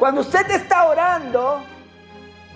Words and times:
Cuando 0.00 0.22
usted 0.22 0.50
está 0.50 0.88
orando, 0.88 1.60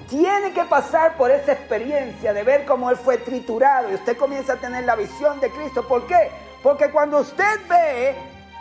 tiene 0.09 0.55
que 0.55 0.65
pasar 0.65 1.15
por 1.19 1.31
esa 1.31 1.53
experiencia 1.53 2.33
de 2.33 2.43
ver 2.43 2.65
cómo 2.65 2.91
Él 2.91 2.97
fue 2.97 3.19
triturado 3.19 3.91
y 3.91 3.95
usted 3.97 4.17
comienza 4.17 4.55
a 4.55 4.57
tener 4.57 4.85
la 4.85 4.97
visión 4.97 5.39
de 5.41 5.51
Cristo. 5.51 5.87
¿Por 5.87 6.07
qué? 6.07 6.31
Porque 6.63 6.91
cuando 6.91 7.19
usted 7.19 7.61
ve 7.69 8.15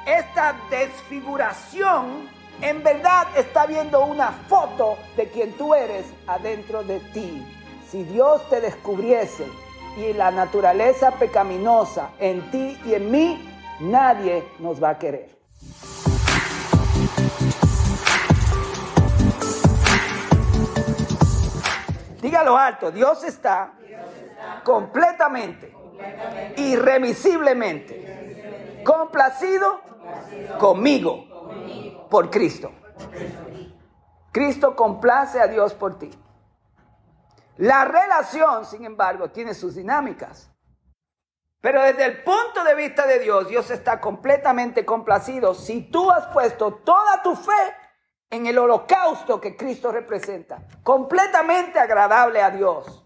esta 0.06 0.58
desfiguración, 0.70 2.28
en 2.60 2.84
verdad 2.84 3.28
está 3.38 3.66
viendo 3.68 4.04
una 4.04 4.34
foto 4.50 4.98
de 5.16 5.30
quien 5.30 5.54
tú 5.54 5.74
eres 5.74 6.06
adentro 6.28 6.84
de 6.84 7.00
ti. 7.00 7.42
Si 7.90 8.04
Dios 8.04 8.50
te 8.50 8.60
descubriese 8.60 9.48
y 9.96 10.12
la 10.12 10.30
naturaleza 10.30 11.12
pecaminosa 11.12 12.10
en 12.20 12.52
ti 12.52 12.78
y 12.86 12.96
en 12.96 13.10
mí, 13.10 13.50
nadie 13.80 14.44
nos 14.60 14.84
va 14.84 14.90
a 14.90 15.00
querer. 15.00 15.43
Dígalo 22.24 22.58
alto, 22.58 22.90
Dios 22.90 23.24
está, 23.26 23.74
completamente, 24.64 25.76
irremisiblemente, 26.56 28.82
complacido, 28.86 29.82
conmigo, 30.58 31.26
por 32.10 32.30
Cristo. 32.30 32.72
Cristo 34.32 34.74
complace 34.74 35.42
a 35.42 35.48
Dios 35.48 35.74
por 35.74 36.00
ti. 36.00 36.10
La 37.58 37.84
relación, 37.84 38.66
sin 38.66 38.86
embargo, 38.86 39.32
tiene 39.32 39.54
sus 39.54 39.76
dinámicas. 39.76 40.50
Pero 41.60 41.84
desde 41.84 42.06
el 42.06 42.24
punto 42.24 42.64
de 42.64 42.74
vista 42.74 43.06
de 43.06 43.20
Dios, 43.20 43.50
Dios 43.50 43.70
está 43.70 44.00
completamente 44.00 44.86
complacido 44.86 45.54
si 45.54 45.82
tú 45.82 46.10
has 46.10 46.28
puesto 46.28 46.76
toda 46.86 47.22
tu 47.22 47.36
fe 47.36 47.83
en 48.34 48.48
el 48.48 48.58
holocausto 48.58 49.40
que 49.40 49.56
Cristo 49.56 49.92
representa. 49.92 50.64
Completamente 50.82 51.78
agradable 51.78 52.42
a 52.42 52.50
Dios. 52.50 53.06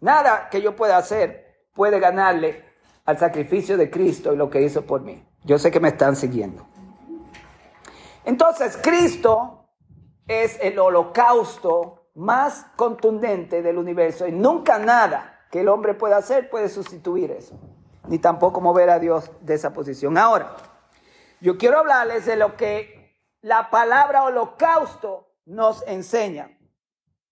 Nada 0.00 0.48
que 0.48 0.62
yo 0.62 0.76
pueda 0.76 0.96
hacer 0.96 1.66
puede 1.74 1.98
ganarle 1.98 2.64
al 3.04 3.18
sacrificio 3.18 3.76
de 3.76 3.90
Cristo 3.90 4.32
y 4.32 4.36
lo 4.36 4.48
que 4.48 4.62
hizo 4.62 4.82
por 4.82 5.00
mí. 5.00 5.26
Yo 5.42 5.58
sé 5.58 5.72
que 5.72 5.80
me 5.80 5.88
están 5.88 6.14
siguiendo. 6.14 6.64
Entonces, 8.24 8.78
Cristo 8.80 9.66
es 10.28 10.56
el 10.62 10.78
holocausto 10.78 12.10
más 12.14 12.64
contundente 12.76 13.60
del 13.60 13.76
universo 13.76 14.28
y 14.28 14.30
nunca 14.30 14.78
nada 14.78 15.46
que 15.50 15.62
el 15.62 15.68
hombre 15.68 15.94
pueda 15.94 16.16
hacer 16.16 16.48
puede 16.48 16.68
sustituir 16.68 17.32
eso, 17.32 17.58
ni 18.06 18.20
tampoco 18.20 18.60
mover 18.60 18.88
a 18.90 19.00
Dios 19.00 19.32
de 19.40 19.54
esa 19.54 19.72
posición. 19.72 20.16
Ahora, 20.16 20.54
yo 21.40 21.58
quiero 21.58 21.80
hablarles 21.80 22.24
de 22.24 22.36
lo 22.36 22.56
que 22.56 23.03
la 23.44 23.68
palabra 23.68 24.24
holocausto 24.24 25.34
nos 25.44 25.86
enseña. 25.86 26.50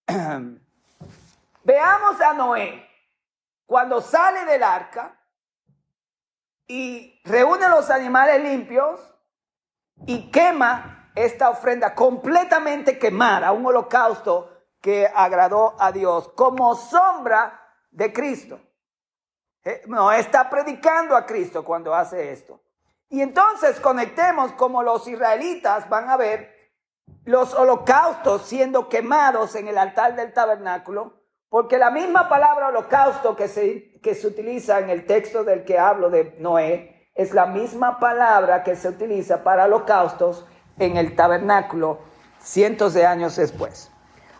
Veamos 1.65 2.21
a 2.21 2.35
Noé 2.35 2.87
cuando 3.65 4.03
sale 4.03 4.45
del 4.45 4.63
arca 4.63 5.19
y 6.67 7.19
reúne 7.25 7.67
los 7.69 7.89
animales 7.89 8.43
limpios 8.43 9.01
y 10.07 10.31
quema 10.31 11.11
esta 11.15 11.49
ofrenda 11.49 11.95
completamente 11.95 12.99
quemada, 12.99 13.53
un 13.53 13.65
holocausto 13.65 14.51
que 14.83 15.11
agradó 15.15 15.77
a 15.79 15.93
Dios 15.93 16.29
como 16.35 16.75
sombra 16.75 17.59
de 17.91 18.13
Cristo. 18.13 18.61
Eh, 19.65 19.81
no 19.87 20.13
está 20.13 20.51
predicando 20.51 21.17
a 21.17 21.25
Cristo 21.25 21.65
cuando 21.65 21.95
hace 21.95 22.33
esto. 22.33 22.63
Y 23.13 23.21
entonces 23.21 23.79
conectemos 23.79 24.51
como 24.53 24.83
los 24.83 25.07
israelitas 25.07 25.87
van 25.91 26.09
a 26.09 26.17
ver 26.17 26.73
los 27.27 27.53
holocaustos 27.53 28.49
siendo 28.49 28.89
quemados 28.89 29.55
en 29.55 29.69
el 29.69 29.77
altar 29.77 30.17
del 30.17 30.33
tabernáculo, 30.33 31.21
porque 31.51 31.77
la 31.77 31.91
misma 31.91 32.31
palabra 32.31 32.69
holocausto 32.69 33.37
que 33.37 33.49
se, 33.49 34.01
que 34.01 34.15
se 34.15 34.27
utiliza 34.27 34.79
en 34.79 34.89
el 34.89 35.05
texto 35.05 35.45
del 35.45 35.67
que 35.67 35.79
hablo 35.79 36.09
de 36.09 36.37
Noé 36.39 37.11
es 37.15 37.35
la 37.35 37.45
misma 37.45 38.01
palabra 38.01 38.63
que 38.63 38.77
se 38.77 38.89
utiliza 38.89 39.45
para 39.45 39.67
holocaustos 39.67 40.47
en 40.79 40.97
el 40.97 41.15
tabernáculo 41.15 41.99
cientos 42.39 42.95
de 42.95 43.05
años 43.05 43.37
después. 43.37 43.93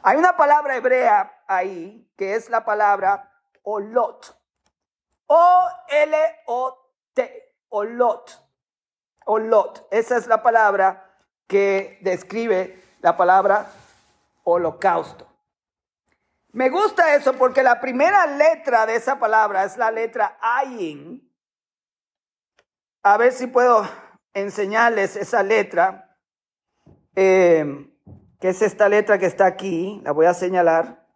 Hay 0.03 0.17
una 0.17 0.39
palabra 0.39 0.77
hebrea 0.77 1.43
ahí 1.47 2.11
que 2.17 2.37
es 2.37 2.49
la 2.49 2.65
palabra 2.65 3.31
olot. 3.65 4.35
O-L-O-T. 5.27 6.33
Olot. 7.69 8.42
Olot. 9.27 9.87
Esa 9.91 10.17
es 10.17 10.27
la 10.27 10.43
palabra 10.43 11.11
que 11.47 11.99
describe 12.03 12.83
la 13.01 13.17
palabra 13.17 13.71
holocausto. 14.45 15.29
Me 16.53 16.69
gusta 16.69 17.15
eso 17.15 17.33
porque 17.35 17.63
la 17.63 17.81
primera 17.81 18.27
letra 18.27 18.87
de 18.87 18.97
esa 18.97 19.19
palabra 19.19 19.65
es 19.65 19.77
la 19.77 19.91
letra 19.91 20.39
Ayin. 20.41 21.31
A 23.03 23.17
ver 23.17 23.33
si 23.33 23.47
puedo 23.47 23.89
enseñarles 24.35 25.17
esa 25.17 25.43
letra. 25.43 26.19
Eh, 27.15 27.89
que 28.43 28.49
es 28.49 28.61
esta 28.61 28.89
letra 28.89 29.19
que 29.19 29.27
está 29.27 29.47
aquí, 29.47 30.01
la 30.03 30.11
voy 30.11 30.27
a 30.27 30.35
señalar. 30.35 31.07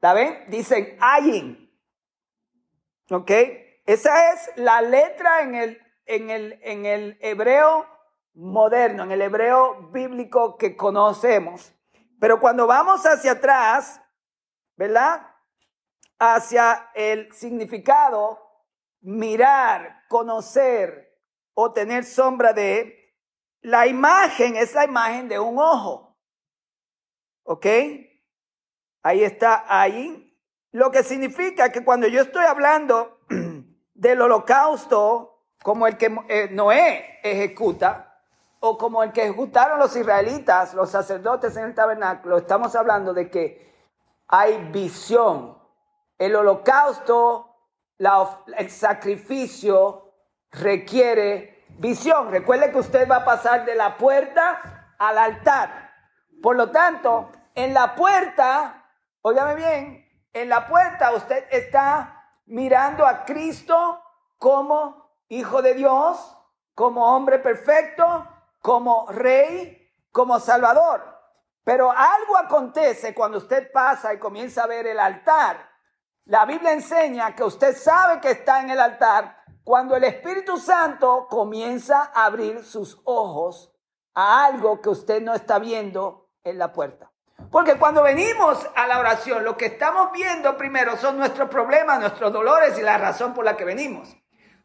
¿La 0.00 0.12
ven? 0.12 0.44
Dicen 0.48 0.98
ayin. 1.00 1.74
¿Ok? 3.10 3.30
Esa 3.88 4.34
es 4.34 4.50
la 4.56 4.82
letra 4.82 5.40
en 5.40 5.54
el, 5.54 5.82
en 6.04 6.28
el, 6.28 6.60
en 6.62 6.84
el 6.84 7.16
hebreo 7.22 7.86
moderno, 8.34 9.04
en 9.04 9.12
el 9.12 9.22
hebreo 9.22 9.88
bíblico 9.90 10.58
que 10.58 10.76
conocemos. 10.76 11.72
Pero 12.20 12.38
cuando 12.38 12.66
vamos 12.66 13.06
hacia 13.06 13.32
atrás, 13.32 13.98
¿verdad? 14.76 15.26
Hacia 16.18 16.90
el 16.94 17.32
significado, 17.32 18.38
mirar, 19.00 20.04
conocer 20.10 21.18
o 21.54 21.72
tener 21.72 22.04
sombra 22.04 22.52
de, 22.52 23.16
la 23.62 23.86
imagen 23.86 24.56
es 24.56 24.74
la 24.74 24.84
imagen 24.84 25.28
de 25.28 25.38
un 25.38 25.58
ojo. 25.58 26.14
¿Ok? 27.42 27.64
Ahí 29.02 29.24
está, 29.24 29.64
ahí. 29.66 30.38
Lo 30.72 30.90
que 30.90 31.02
significa 31.02 31.72
que 31.72 31.82
cuando 31.82 32.06
yo 32.06 32.20
estoy 32.20 32.44
hablando 32.44 33.17
del 33.98 34.22
holocausto, 34.22 35.40
como 35.60 35.88
el 35.88 35.96
que 35.96 36.16
eh, 36.28 36.48
Noé 36.52 37.18
ejecuta, 37.22 38.20
o 38.60 38.78
como 38.78 39.02
el 39.02 39.12
que 39.12 39.24
ejecutaron 39.24 39.78
los 39.80 39.94
israelitas, 39.96 40.72
los 40.72 40.90
sacerdotes 40.90 41.56
en 41.56 41.64
el 41.64 41.74
tabernáculo, 41.74 42.38
estamos 42.38 42.74
hablando 42.76 43.12
de 43.12 43.28
que 43.28 43.74
hay 44.28 44.56
visión. 44.70 45.58
El 46.16 46.36
holocausto, 46.36 47.56
el 47.98 48.70
sacrificio 48.70 50.12
requiere 50.52 51.64
visión. 51.70 52.30
Recuerde 52.30 52.70
que 52.70 52.78
usted 52.78 53.08
va 53.08 53.16
a 53.16 53.24
pasar 53.24 53.64
de 53.64 53.74
la 53.74 53.96
puerta 53.96 54.94
al 54.98 55.18
altar. 55.18 55.90
Por 56.40 56.56
lo 56.56 56.70
tanto, 56.70 57.30
en 57.54 57.74
la 57.74 57.96
puerta, 57.96 58.84
óigame 59.22 59.56
bien, 59.56 60.08
en 60.32 60.48
la 60.48 60.68
puerta 60.68 61.12
usted 61.12 61.46
está 61.50 62.17
mirando 62.48 63.06
a 63.06 63.24
Cristo 63.24 64.02
como 64.38 65.10
hijo 65.28 65.62
de 65.62 65.74
Dios, 65.74 66.36
como 66.74 67.14
hombre 67.14 67.38
perfecto, 67.38 68.26
como 68.60 69.06
rey, 69.08 69.90
como 70.10 70.38
salvador. 70.40 71.02
Pero 71.64 71.90
algo 71.90 72.36
acontece 72.36 73.14
cuando 73.14 73.38
usted 73.38 73.70
pasa 73.72 74.14
y 74.14 74.18
comienza 74.18 74.64
a 74.64 74.66
ver 74.66 74.86
el 74.86 74.98
altar. 74.98 75.68
La 76.24 76.44
Biblia 76.46 76.72
enseña 76.72 77.34
que 77.34 77.44
usted 77.44 77.76
sabe 77.76 78.20
que 78.20 78.30
está 78.30 78.62
en 78.62 78.70
el 78.70 78.80
altar 78.80 79.36
cuando 79.64 79.96
el 79.96 80.04
Espíritu 80.04 80.56
Santo 80.56 81.26
comienza 81.28 82.10
a 82.14 82.24
abrir 82.24 82.64
sus 82.64 83.00
ojos 83.04 83.74
a 84.14 84.46
algo 84.46 84.80
que 84.80 84.88
usted 84.88 85.22
no 85.22 85.34
está 85.34 85.58
viendo 85.58 86.30
en 86.42 86.58
la 86.58 86.72
puerta. 86.72 87.07
Porque 87.50 87.78
cuando 87.78 88.02
venimos 88.02 88.68
a 88.74 88.86
la 88.86 88.98
oración, 88.98 89.42
lo 89.42 89.56
que 89.56 89.66
estamos 89.66 90.12
viendo 90.12 90.56
primero 90.56 90.96
son 90.96 91.16
nuestros 91.16 91.48
problemas, 91.48 91.98
nuestros 91.98 92.32
dolores 92.32 92.78
y 92.78 92.82
la 92.82 92.98
razón 92.98 93.32
por 93.32 93.44
la 93.44 93.56
que 93.56 93.64
venimos. 93.64 94.14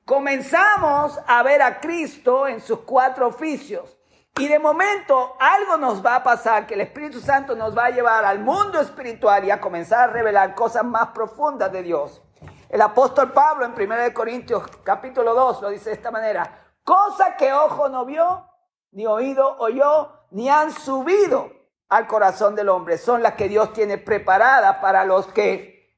Comenzamos 0.03 1.17
a 1.25 1.43
ver 1.43 1.61
a 1.61 1.79
Cristo 1.79 2.45
en 2.45 2.59
sus 2.59 2.79
cuatro 2.79 3.27
oficios. 3.27 3.97
Y 4.37 4.47
de 4.47 4.59
momento 4.59 5.35
algo 5.39 5.77
nos 5.77 6.05
va 6.05 6.15
a 6.15 6.23
pasar, 6.23 6.65
que 6.67 6.73
el 6.73 6.81
Espíritu 6.81 7.21
Santo 7.21 7.55
nos 7.55 7.77
va 7.77 7.85
a 7.85 7.91
llevar 7.91 8.25
al 8.25 8.39
mundo 8.39 8.81
espiritual 8.81 9.45
y 9.45 9.51
a 9.51 9.61
comenzar 9.61 10.09
a 10.09 10.11
revelar 10.11 10.55
cosas 10.55 10.83
más 10.83 11.09
profundas 11.09 11.71
de 11.71 11.83
Dios. 11.83 12.21
El 12.67 12.81
apóstol 12.81 13.31
Pablo 13.31 13.63
en 13.63 13.73
1 13.73 14.13
Corintios 14.13 14.63
capítulo 14.83 15.33
2 15.35 15.61
lo 15.61 15.69
dice 15.69 15.91
de 15.91 15.95
esta 15.95 16.09
manera, 16.09 16.65
cosa 16.83 17.37
que 17.37 17.53
ojo 17.53 17.87
no 17.87 18.03
vio, 18.05 18.49
ni 18.91 19.05
oído 19.05 19.55
oyó, 19.59 20.25
ni 20.31 20.49
han 20.49 20.71
subido 20.71 21.62
al 21.93 22.07
corazón 22.07 22.55
del 22.55 22.69
hombre, 22.69 22.97
son 22.97 23.21
las 23.21 23.33
que 23.33 23.47
Dios 23.47 23.71
tiene 23.71 23.99
preparadas 23.99 24.77
para 24.77 25.05
los 25.05 25.27
que 25.27 25.95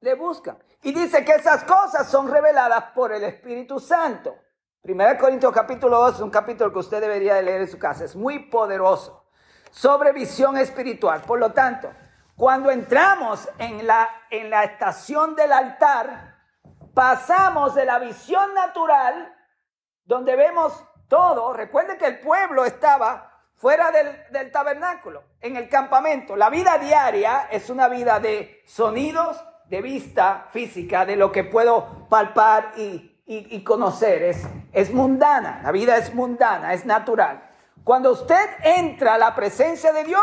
le 0.00 0.14
buscan. 0.14 0.58
Y 0.82 0.92
dice 0.92 1.24
que 1.24 1.32
esas 1.32 1.62
cosas 1.62 2.08
son 2.10 2.28
reveladas 2.28 2.86
por 2.96 3.12
el 3.12 3.22
Espíritu 3.22 3.78
Santo. 3.78 4.36
1 4.82 5.18
Corintios 5.20 5.52
capítulo 5.52 5.98
2 5.98 6.16
es 6.16 6.20
un 6.20 6.30
capítulo 6.30 6.72
que 6.72 6.80
usted 6.80 7.00
debería 7.00 7.34
de 7.34 7.44
leer 7.44 7.60
en 7.60 7.68
su 7.68 7.78
casa. 7.78 8.04
Es 8.04 8.16
muy 8.16 8.40
poderoso 8.50 9.24
sobre 9.70 10.12
visión 10.12 10.58
espiritual. 10.58 11.22
Por 11.22 11.38
lo 11.38 11.52
tanto, 11.52 11.92
cuando 12.34 12.72
entramos 12.72 13.48
en 13.58 13.86
la, 13.86 14.10
en 14.30 14.50
la 14.50 14.64
estación 14.64 15.36
del 15.36 15.52
altar, 15.52 16.38
pasamos 16.92 17.76
de 17.76 17.84
la 17.84 18.00
visión 18.00 18.52
natural, 18.52 19.32
donde 20.04 20.34
vemos 20.34 20.84
todo. 21.06 21.52
Recuerde 21.52 21.96
que 21.96 22.06
el 22.06 22.18
pueblo 22.18 22.64
estaba 22.64 23.33
fuera 23.56 23.90
del, 23.90 24.50
tabernáculo, 24.50 25.24
en 25.40 25.56
el 25.56 25.68
campamento. 25.68 26.36
La 26.36 26.50
vida 26.50 26.78
diaria 26.78 27.48
es 27.50 27.70
una 27.70 27.88
vida 27.88 28.20
de 28.20 28.62
sonidos, 28.66 29.42
de 29.68 29.80
vista 29.80 30.48
física, 30.52 31.06
de 31.06 31.16
lo 31.16 31.32
que 31.32 31.44
puedo 31.44 32.06
palpar 32.08 32.72
y 32.76 33.14
y, 33.26 33.64
conocer, 33.64 34.22
es, 34.22 34.42
es 34.72 34.92
mundana, 34.92 35.60
la 35.62 35.72
vida 35.72 35.96
es 35.96 36.14
mundana, 36.14 36.74
es 36.74 36.84
natural. 36.84 37.50
Cuando 37.82 38.12
usted 38.12 38.50
entra 38.62 39.14
a 39.14 39.18
la 39.18 39.34
presencia 39.34 39.92
de 39.92 40.04
Dios, 40.04 40.22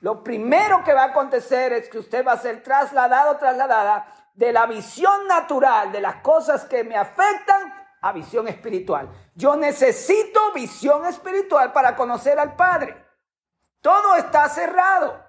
lo 0.00 0.22
primero 0.24 0.82
que 0.84 0.94
va 0.94 1.02
a 1.02 1.06
acontecer 1.06 1.72
es 1.72 1.88
que 1.88 1.98
usted 1.98 2.26
va 2.26 2.32
a 2.32 2.38
ser 2.38 2.62
trasladado, 2.62 3.36
trasladada 3.36 4.06
de 4.34 4.52
la 4.52 4.66
visión 4.66 5.26
natural, 5.26 5.92
de 5.92 6.00
las 6.00 6.16
cosas 6.16 6.64
que 6.64 6.82
me 6.82 6.96
afectan, 6.96 7.83
a 8.04 8.12
visión 8.12 8.46
espiritual. 8.48 9.08
Yo 9.34 9.56
necesito 9.56 10.52
visión 10.52 11.06
espiritual 11.06 11.72
para 11.72 11.96
conocer 11.96 12.38
al 12.38 12.54
Padre. 12.54 12.94
Todo 13.80 14.16
está 14.16 14.46
cerrado. 14.50 15.24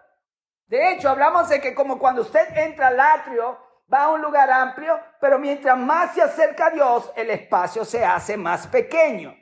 De 0.68 0.92
hecho, 0.92 1.10
hablamos 1.10 1.48
de 1.48 1.62
que 1.62 1.74
como 1.74 1.98
cuando 1.98 2.22
usted 2.24 2.46
entra 2.58 2.88
al 2.88 3.00
atrio 3.00 3.58
va 3.92 4.04
a 4.04 4.10
un 4.10 4.22
lugar 4.22 4.52
amplio, 4.52 5.00
pero 5.22 5.40
mientras 5.40 5.78
más 5.78 6.16
se 6.16 6.22
acerca 6.22 6.68
a 6.68 6.72
Dios, 6.72 7.14
el 7.16 7.30
espacio 7.30 7.86
se 7.86 8.04
hace 8.04 8.36
más 8.36 8.68
pequeño. 8.68 9.34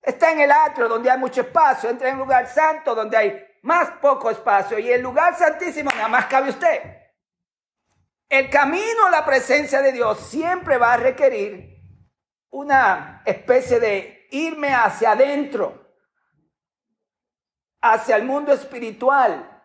Está 0.00 0.32
en 0.32 0.40
el 0.40 0.50
atrio 0.50 0.88
donde 0.88 1.10
hay 1.10 1.18
mucho 1.18 1.42
espacio, 1.42 1.90
entra 1.90 2.08
en 2.08 2.14
un 2.14 2.20
lugar 2.20 2.46
santo 2.46 2.94
donde 2.94 3.16
hay 3.18 3.46
más 3.62 3.90
poco 4.00 4.30
espacio 4.30 4.78
y 4.78 4.90
el 4.90 5.02
lugar 5.02 5.36
santísimo 5.36 5.90
nada 5.90 6.08
más 6.08 6.24
cabe 6.26 6.48
usted. 6.48 6.80
El 8.26 8.48
camino 8.48 9.06
a 9.06 9.10
la 9.10 9.26
presencia 9.26 9.82
de 9.82 9.92
Dios 9.92 10.18
siempre 10.18 10.78
va 10.78 10.94
a 10.94 10.96
requerir 10.96 11.69
una 12.50 13.22
especie 13.24 13.80
de 13.80 14.26
irme 14.30 14.74
hacia 14.74 15.12
adentro, 15.12 15.94
hacia 17.80 18.16
el 18.16 18.24
mundo 18.24 18.52
espiritual. 18.52 19.62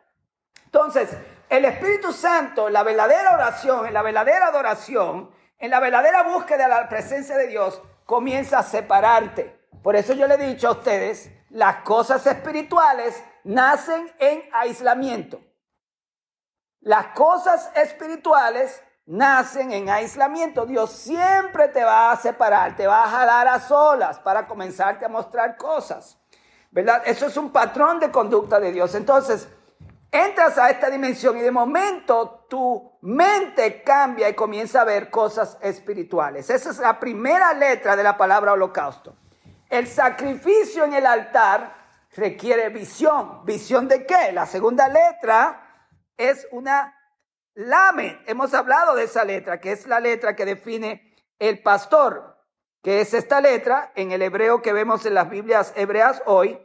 Entonces, 0.66 1.18
el 1.50 1.66
Espíritu 1.66 2.12
Santo, 2.12 2.70
la 2.70 2.84
verdadera 2.84 3.34
oración, 3.34 3.88
en 3.88 3.94
la 3.94 4.02
verdadera 4.02 4.48
adoración, 4.48 5.32
en 5.58 5.72
la 5.72 5.80
verdadera 5.80 6.24
búsqueda 6.24 6.64
de 6.64 6.70
la 6.70 6.90
presencia 6.90 7.38
de 7.38 7.48
Dios, 7.48 7.82
comienza 8.06 8.60
a 8.60 8.64
separarte. 8.64 9.68
Por 9.84 9.96
eso 9.96 10.14
yo 10.14 10.28
le 10.28 10.36
he 10.36 10.50
dicho 10.50 10.68
a 10.68 10.72
ustedes, 10.72 11.32
las 11.50 11.78
cosas 11.78 12.26
espirituales 12.26 13.24
nacen 13.44 14.12
en 14.20 14.44
aislamiento. 14.52 15.42
Las 16.82 17.08
cosas 17.08 17.72
espirituales 17.76 18.84
nacen 19.06 19.72
en 19.72 19.90
aislamiento. 19.90 20.66
Dios 20.66 20.92
siempre 20.92 21.68
te 21.70 21.84
va 21.84 22.12
a 22.12 22.18
separar, 22.18 22.76
te 22.76 22.88
va 22.88 23.04
a 23.04 23.10
jalar 23.10 23.48
a 23.48 23.60
solas 23.60 24.20
para 24.20 24.48
comenzarte 24.48 25.06
a 25.06 25.10
mostrar 25.10 25.58
cosas. 25.58 26.18
¿Verdad? 26.72 27.04
Eso 27.06 27.28
es 27.28 27.38
un 27.38 27.52
patrón 27.52 28.00
de 28.00 28.12
conducta 28.12 28.60
de 28.60 28.72
Dios. 28.72 28.96
Entonces, 28.96 29.48
entras 30.12 30.58
a 30.58 30.70
esta 30.70 30.90
dimensión 30.90 31.38
y 31.38 31.42
de 31.42 31.52
momento 31.52 32.46
tu 32.50 32.98
mente 33.02 33.82
cambia 33.84 34.28
y 34.28 34.34
comienza 34.34 34.82
a 34.82 34.86
ver 34.86 35.10
cosas 35.10 35.58
espirituales. 35.62 36.50
Esa 36.50 36.72
es 36.72 36.80
la 36.80 37.00
primera 37.00 37.54
letra 37.54 37.96
de 37.96 38.04
la 38.04 38.18
palabra 38.18 38.54
holocausto. 38.54 39.16
El 39.70 39.88
sacrificio 39.88 40.84
en 40.84 40.94
el 40.94 41.06
altar 41.06 41.76
requiere 42.16 42.70
visión. 42.70 43.46
¿Visión 43.46 43.88
de 43.88 44.06
qué? 44.06 44.32
La 44.32 44.46
segunda 44.46 44.88
letra 44.88 45.90
es 46.18 46.48
una 46.52 46.95
lamen. 47.56 48.22
Hemos 48.28 48.54
hablado 48.54 48.96
de 48.96 49.06
esa 49.06 49.26
letra, 49.26 49.60
que 49.60 49.72
es 49.72 49.88
la 49.88 50.00
letra 50.00 50.36
que 50.36 50.46
define 50.46 51.16
el 51.40 51.64
pastor, 51.64 52.38
que 52.84 53.02
es 53.02 53.14
esta 53.14 53.42
letra 53.42 53.92
en 53.96 54.12
el 54.12 54.22
hebreo 54.22 54.62
que 54.62 54.74
vemos 54.74 55.06
en 55.06 55.16
las 55.16 55.30
Biblias 55.30 55.74
hebreas 55.76 56.22
hoy, 56.26 56.60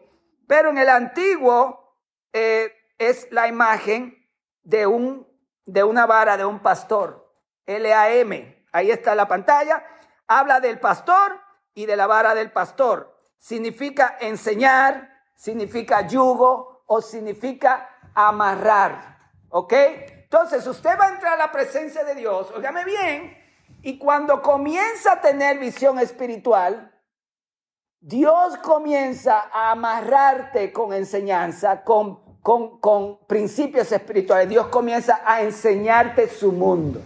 pero 0.46 0.70
en 0.70 0.78
el 0.78 0.88
antiguo 0.88 1.96
eh, 2.32 2.72
es 2.98 3.28
la 3.30 3.48
imagen 3.48 4.28
de, 4.62 4.86
un, 4.86 5.26
de 5.64 5.82
una 5.82 6.06
vara 6.06 6.36
de 6.36 6.44
un 6.44 6.60
pastor. 6.60 7.32
L-A-M. 7.66 8.66
Ahí 8.72 8.90
está 8.90 9.14
la 9.14 9.28
pantalla. 9.28 9.84
Habla 10.26 10.60
del 10.60 10.78
pastor 10.78 11.40
y 11.72 11.86
de 11.86 11.96
la 11.96 12.06
vara 12.06 12.34
del 12.34 12.52
pastor. 12.52 13.16
Significa 13.38 14.18
enseñar, 14.20 15.22
significa 15.34 16.06
yugo 16.06 16.84
o 16.86 17.00
significa 17.00 17.88
amarrar. 18.14 19.18
¿Ok? 19.48 19.72
Entonces 20.30 20.66
usted 20.66 20.98
va 20.98 21.06
a 21.06 21.14
entrar 21.14 21.34
a 21.34 21.46
la 21.46 21.52
presencia 21.52 22.04
de 22.04 22.14
Dios, 22.14 22.50
óigame 22.54 22.84
bien, 22.84 23.36
y 23.82 23.98
cuando 23.98 24.40
comienza 24.40 25.14
a 25.14 25.20
tener 25.20 25.58
visión 25.58 25.98
espiritual, 25.98 26.94
Dios 28.00 28.56
comienza 28.58 29.48
a 29.52 29.72
amarrarte 29.72 30.72
con 30.72 30.92
enseñanza, 30.92 31.82
con 31.82 32.30
con, 32.42 33.26
principios 33.26 33.92
espirituales, 33.92 34.48
Dios 34.48 34.68
comienza 34.68 35.22
a 35.24 35.42
enseñarte 35.42 36.28
su 36.28 36.52
mundo. 36.52 37.02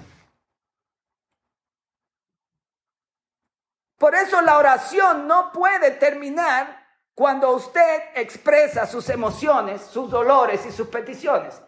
Por 3.99 4.15
eso 4.15 4.41
la 4.43 4.59
oración 4.59 5.26
no 5.26 5.50
puede 5.53 5.93
terminar 5.93 6.85
cuando 7.15 7.53
usted 7.53 8.03
expresa 8.17 8.87
sus 8.87 9.09
emociones, 9.09 9.82
sus 9.82 10.11
dolores 10.11 10.67
y 10.67 10.73
sus 10.73 10.88
peticiones. 10.88 11.61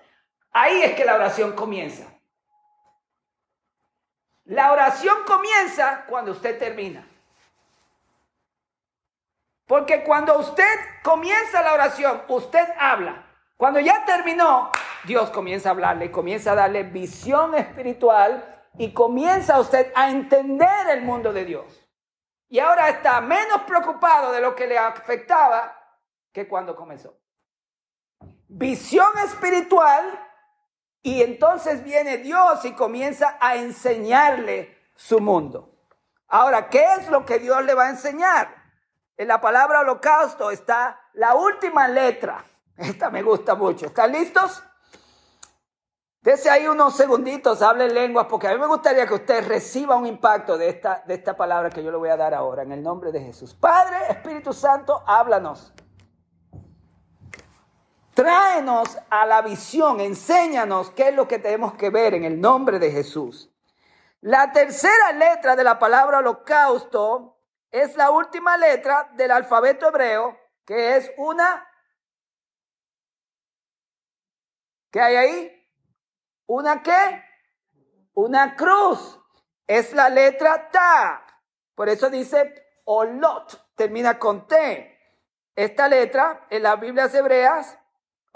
Ahí 0.59 0.81
es 0.81 0.95
que 0.95 1.05
la 1.05 1.17
oración 1.17 1.53
comienza. 1.53 2.07
La 4.45 4.73
oración 4.73 5.19
comienza 5.27 6.07
cuando 6.09 6.33
usted 6.33 6.59
termina. 6.59 7.07
Porque 9.67 10.03
cuando 10.03 10.39
usted 10.39 10.65
comienza 11.03 11.61
la 11.61 11.75
oración, 11.75 12.23
usted 12.29 12.67
habla. 12.79 13.27
Cuando 13.59 13.81
ya 13.81 14.07
terminó, 14.07 14.71
Dios 15.05 15.29
comienza 15.29 15.69
a 15.69 15.73
hablarle, 15.73 16.11
comienza 16.11 16.53
a 16.53 16.55
darle 16.55 16.85
visión 16.85 17.55
espiritual 17.55 18.65
y 18.79 18.95
comienza 18.95 19.61
usted 19.61 19.93
a 19.95 20.11
entender 20.11 20.89
el 20.89 21.03
mundo 21.03 21.35
de 21.35 21.45
Dios. 21.45 21.87
Y 22.49 22.61
ahora 22.61 22.89
está 22.89 23.21
menos 23.21 23.61
preocupado 23.67 24.33
de 24.33 24.41
lo 24.41 24.55
que 24.55 24.67
le 24.67 24.79
afectaba 24.79 25.77
que 26.33 26.49
cuando 26.49 26.75
comenzó. 26.75 27.15
Visión 28.49 29.19
espiritual 29.19 30.26
y 31.07 31.23
entonces 31.23 31.85
viene 31.85 32.19
Dios 32.19 32.65
y 32.65 32.73
comienza 32.73 33.39
a 33.41 33.55
enseñarle 33.55 34.77
su 34.97 35.21
mundo. 35.21 35.71
Ahora, 36.27 36.69
¿qué 36.69 36.85
es 36.99 37.09
lo 37.09 37.25
que 37.25 37.39
Dios 37.39 37.65
le 37.65 37.75
va 37.75 37.85
a 37.85 37.91
enseñar? 37.91 38.49
En 39.17 39.29
la 39.29 39.41
palabra 39.41 39.81
holocausto 39.81 40.51
está 40.51 41.01
la 41.15 41.37
última 41.37 41.87
letra 41.87 42.45
esta 42.77 43.09
me 43.09 43.23
gusta 43.23 43.55
mucho. 43.55 43.87
¿Están 43.87 44.11
listos? 44.11 44.65
Dese 46.23 46.51
ahí 46.51 46.67
unos 46.67 46.97
segunditos, 46.97 47.63
hable 47.63 47.89
lenguas, 47.89 48.27
porque 48.29 48.49
a 48.49 48.53
mí 48.53 48.59
me 48.59 48.67
gustaría 48.67 49.07
que 49.07 49.15
usted 49.15 49.47
reciba 49.47 49.95
un 49.95 50.07
impacto 50.07 50.59
de 50.59 50.71
esta, 50.71 51.05
de 51.07 51.15
esta 51.15 51.37
palabra 51.37 51.71
que 51.71 51.85
yo 51.85 51.93
le 51.93 51.99
voy 51.99 52.09
a 52.09 52.17
dar 52.17 52.35
ahora, 52.35 52.65
en 52.65 52.73
el 52.73 52.83
nombre 52.83 53.13
de 53.13 53.21
Jesús. 53.21 53.55
Padre, 53.55 53.97
Espíritu 54.11 54.53
Santo, 54.53 55.05
háblanos. 55.07 55.73
Tráenos 58.17 58.97
a 59.11 59.27
la 59.27 59.43
visión, 59.43 60.01
enséñanos 60.01 60.91
qué 60.93 61.09
es 61.09 61.15
lo 61.15 61.29
que 61.29 61.39
tenemos 61.39 61.75
que 61.75 61.91
ver 61.91 62.15
en 62.15 62.25
el 62.25 62.41
nombre 62.41 62.79
de 62.79 62.91
Jesús. 62.91 63.53
La 64.23 64.53
tercera 64.53 65.13
letra 65.13 65.55
de 65.55 65.63
la 65.63 65.79
palabra 65.79 66.21
holocausto 66.21 67.39
es 67.71 67.95
la 67.95 68.11
última 68.11 68.57
letra 68.57 69.11
del 69.17 69.33
alfabeto 69.33 69.89
hebreo, 69.89 70.35
que 70.65 70.97
es 70.97 71.13
una 71.19 71.69
¿Qué 74.91 75.03
hay 75.03 75.17
ahí? 75.17 75.69
¿Una 76.47 76.83
qué? 76.83 77.23
Una 78.15 78.57
cruz. 78.57 79.21
Es 79.67 79.93
la 79.93 80.09
letra 80.09 80.71
Ta. 80.71 81.27
Por 81.75 81.91
eso 81.91 82.09
dice 82.09 82.65
Olot. 82.87 83.75
Termina 83.75 84.19
con 84.19 84.47
T. 84.47 84.99
Esta 85.55 85.87
letra 85.87 86.47
en 86.49 86.63
las 86.63 86.81
Biblias 86.81 87.15
hebreas, 87.15 87.79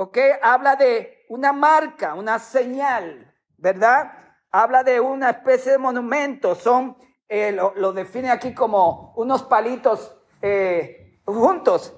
¿ok? 0.01 0.17
Habla 0.41 0.77
de 0.77 1.27
una 1.29 1.53
marca, 1.53 2.15
una 2.15 2.39
señal, 2.39 3.35
¿verdad? 3.59 4.11
Habla 4.51 4.83
de 4.83 4.99
una 4.99 5.29
especie 5.29 5.73
de 5.73 5.79
monumento. 5.79 6.55
Son, 6.55 6.97
eh, 7.29 7.53
lo, 7.53 7.93
define 7.93 8.31
aquí 8.31 8.55
como 8.55 9.13
unos 9.17 9.43
palitos 9.43 10.17
eh, 10.41 11.21
juntos. 11.27 11.95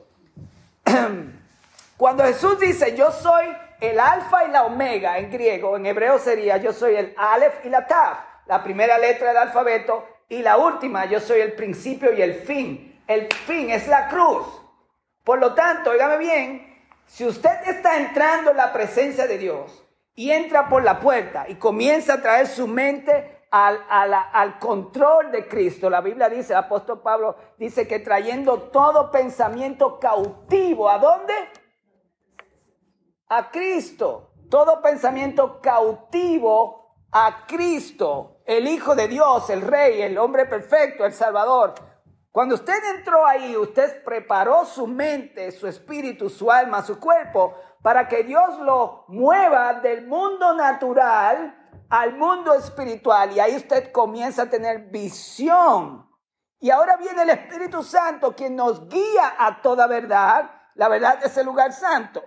Cuando 1.96 2.24
Jesús 2.24 2.58
dice, 2.58 2.96
yo 2.96 3.12
soy 3.12 3.56
el 3.80 4.00
alfa 4.00 4.46
y 4.46 4.50
la 4.50 4.64
omega 4.64 5.18
en 5.18 5.30
griego, 5.30 5.76
en 5.76 5.86
hebreo 5.86 6.18
sería 6.18 6.56
yo 6.56 6.72
soy 6.72 6.96
el 6.96 7.14
alef 7.16 7.64
y 7.64 7.68
la 7.68 7.86
taf, 7.86 8.18
la 8.46 8.64
primera 8.64 8.98
letra 8.98 9.28
del 9.28 9.36
alfabeto, 9.36 10.04
y 10.28 10.42
la 10.42 10.56
última, 10.56 11.04
yo 11.04 11.20
soy 11.20 11.40
el 11.40 11.52
principio 11.52 12.12
y 12.12 12.20
el 12.20 12.34
fin. 12.34 13.00
el 13.06 13.32
fin, 13.46 13.70
es 13.70 13.86
la 13.86 14.08
cruz. 14.08 14.44
Por 15.22 15.38
lo 15.38 15.54
tanto, 15.54 15.90
oígame 15.90 16.18
bien, 16.18 16.71
si 17.12 17.26
usted 17.26 17.50
está 17.66 17.98
entrando 17.98 18.52
en 18.52 18.56
la 18.56 18.72
presencia 18.72 19.26
de 19.26 19.36
Dios 19.36 19.84
y 20.14 20.30
entra 20.30 20.70
por 20.70 20.82
la 20.82 20.98
puerta 20.98 21.44
y 21.46 21.56
comienza 21.56 22.14
a 22.14 22.22
traer 22.22 22.46
su 22.46 22.66
mente 22.66 23.44
al, 23.50 23.84
al, 23.90 24.58
control 24.58 25.30
de 25.30 25.46
Cristo. 25.46 25.90
La 25.90 26.00
Biblia 26.00 26.30
dice, 26.30 26.54
el 26.54 26.60
apóstol 26.60 27.02
Pablo 27.02 27.36
dice 27.58 27.86
que 27.86 27.98
trayendo 27.98 28.62
todo 28.70 29.10
pensamiento 29.10 30.00
cautivo, 30.00 30.88
¿a 30.88 30.98
dónde? 30.98 31.34
A 33.28 33.50
Cristo. 33.50 34.32
Todo 34.48 34.80
pensamiento 34.80 35.60
cautivo 35.60 36.96
a 37.12 37.44
Cristo, 37.46 38.38
el 38.46 38.66
Hijo 38.66 38.94
de 38.94 39.08
Dios, 39.08 39.50
el 39.50 39.60
Rey, 39.60 40.00
el 40.00 40.16
hombre 40.16 40.46
perfecto, 40.46 41.04
el 41.04 41.12
Salvador. 41.12 41.74
Cuando 42.32 42.54
usted 42.54 42.82
entró 42.96 43.26
ahí, 43.26 43.54
usted 43.56 44.02
preparó 44.02 44.64
su 44.64 44.86
mente, 44.86 45.52
su 45.52 45.66
espíritu, 45.66 46.30
su 46.30 46.50
alma, 46.50 46.82
su 46.82 46.98
cuerpo, 46.98 47.54
para 47.82 48.08
que 48.08 48.24
Dios 48.24 48.58
lo 48.60 49.04
mueva 49.08 49.74
del 49.74 50.06
mundo 50.06 50.54
natural 50.54 51.58
al 51.90 52.14
mundo 52.14 52.54
espiritual 52.54 53.32
y 53.32 53.40
ahí 53.40 53.54
usted 53.54 53.92
comienza 53.92 54.44
a 54.44 54.50
tener 54.50 54.88
visión. 54.90 56.08
Y 56.58 56.70
ahora 56.70 56.96
viene 56.96 57.22
el 57.22 57.30
Espíritu 57.30 57.82
Santo 57.82 58.34
quien 58.34 58.56
nos 58.56 58.88
guía 58.88 59.34
a 59.38 59.60
toda 59.60 59.86
verdad, 59.86 60.50
la 60.74 60.88
verdad 60.88 61.18
es 61.22 61.36
el 61.36 61.44
lugar 61.44 61.74
santo. 61.74 62.24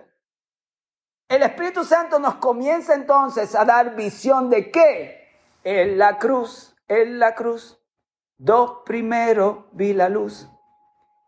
El 1.28 1.42
Espíritu 1.42 1.82
Santo 1.82 2.20
nos 2.20 2.36
comienza 2.36 2.94
entonces 2.94 3.56
a 3.56 3.64
dar 3.64 3.96
visión 3.96 4.50
de 4.50 4.70
qué? 4.70 5.40
En 5.64 5.98
la 5.98 6.18
cruz, 6.18 6.76
en 6.86 7.18
la 7.18 7.34
cruz. 7.34 7.75
Do 8.38 8.84
primero 8.84 9.68
vi 9.72 9.92
la 9.92 10.08
luz 10.08 10.48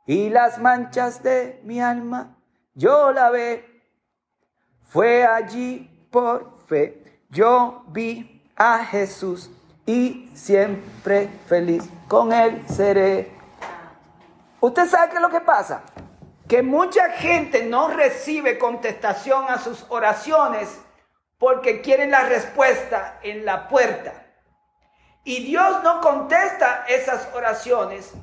y 0.07 0.31
las 0.31 0.59
manchas 0.59 1.23
de 1.23 1.61
mi 1.65 1.81
alma, 1.81 2.37
yo 2.75 3.13
la 3.13 3.31
ve. 3.31 3.65
Fue 4.83 5.25
allí 5.25 6.09
por 6.11 6.51
fe 6.67 7.09
yo 7.31 7.85
vi 7.89 8.43
a 8.57 8.85
Jesús 8.85 9.51
y 9.85 10.31
siempre 10.35 11.29
feliz 11.47 11.85
con 12.09 12.33
él 12.33 12.65
seré. 12.69 13.31
¿Usted 14.61 14.89
sabe 14.89 15.11
qué 15.11 15.17
es 15.17 15.23
lo 15.23 15.31
que 15.31 15.41
pasa? 15.41 15.83
Que 16.49 16.63
mucha 16.63 17.11
gente 17.11 17.65
no 17.65 17.89
recibe 17.89 18.59
contestación 18.59 19.45
a 19.49 19.59
sus 19.59 19.85
oraciones 19.91 20.81
porque 21.39 21.83
quieren 21.83 22.11
la 22.11 22.23
respuesta 22.23 23.21
en 23.23 23.45
la 23.45 23.69
puerta. 23.69 24.27
Y 25.29 25.45
Dios 25.45 25.83
no 25.83 26.01
contesta 26.01 26.87
esas 26.89 27.29
oraciones 27.35 28.15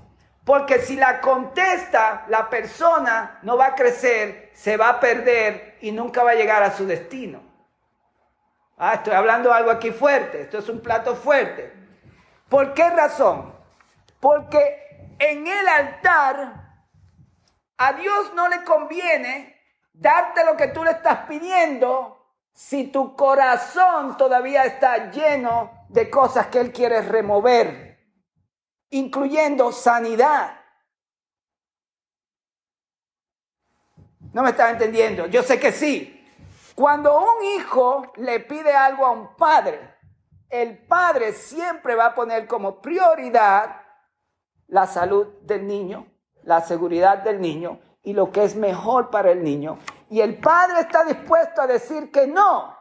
porque 0.44 0.80
si 0.80 0.96
la 0.96 1.22
contesta, 1.22 2.26
la 2.30 2.50
persona 2.50 3.38
no 3.44 3.56
va 3.58 3.68
a 3.68 3.76
crecer, 3.76 4.50
se 4.56 4.76
va 4.76 4.90
a 4.90 5.00
perder 5.00 5.78
y 5.82 5.92
nunca 5.92 6.24
va 6.24 6.32
a 6.32 6.34
llegar 6.34 6.64
a 6.64 6.76
su 6.76 6.88
destino. 6.88 7.44
Ah, 8.80 8.96
estoy 8.96 9.14
hablando 9.14 9.54
algo 9.54 9.70
aquí 9.70 9.92
fuerte, 9.92 10.42
esto 10.42 10.58
es 10.58 10.68
un 10.68 10.82
plato 10.82 11.16
fuerte. 11.16 11.72
¿Por 12.50 12.74
qué 12.74 12.90
razón? 12.90 13.54
Porque 14.20 15.14
en 15.20 15.46
el 15.46 15.68
altar 15.68 16.72
a 17.78 17.94
Dios 17.94 18.34
no 18.34 18.48
le 18.48 18.64
conviene 18.64 19.62
darte 19.94 20.44
lo 20.44 20.58
que 20.58 20.70
tú 20.70 20.84
le 20.84 20.90
estás 20.90 21.28
pidiendo 21.28 22.16
si 22.52 22.88
tu 22.88 23.16
corazón 23.16 24.18
todavía 24.18 24.64
está 24.64 25.12
lleno 25.12 25.85
de 25.96 26.10
cosas 26.10 26.48
que 26.48 26.60
Él 26.60 26.74
quiere 26.74 27.02
remover, 27.02 27.98
incluyendo 28.90 29.72
sanidad. 29.72 30.60
¿No 34.34 34.44
me 34.44 34.50
estás 34.50 34.74
entendiendo? 34.74 35.28
Yo 35.28 35.42
sé 35.42 35.58
que 35.58 35.72
sí, 35.72 36.12
cuando 36.75 37.18
un 37.18 37.44
hijo 37.46 38.12
le 38.18 38.42
pide 38.42 38.74
algo 38.74 39.06
a 39.06 39.12
un 39.12 39.38
padre, 39.38 39.96
el 40.50 40.78
padre 40.86 41.32
siempre 41.32 41.96
va 41.96 42.08
a 42.08 42.16
poner 42.16 42.46
como 42.46 42.82
prioridad 42.82 43.82
la 44.68 44.88
salud 44.88 45.28
del 45.44 45.66
niño, 45.66 46.08
la 46.44 46.60
seguridad 46.60 47.20
del 47.20 47.40
niño 47.40 47.80
y 48.04 48.12
lo 48.12 48.34
que 48.34 48.44
es 48.44 48.58
mejor 48.58 49.10
para 49.10 49.32
el 49.32 49.44
niño. 49.46 49.80
Y 50.10 50.20
el 50.20 50.38
padre 50.40 50.82
está 50.82 51.06
dispuesto 51.06 51.62
a 51.62 51.68
decir 51.68 52.12
que 52.12 52.28
no, 52.28 52.75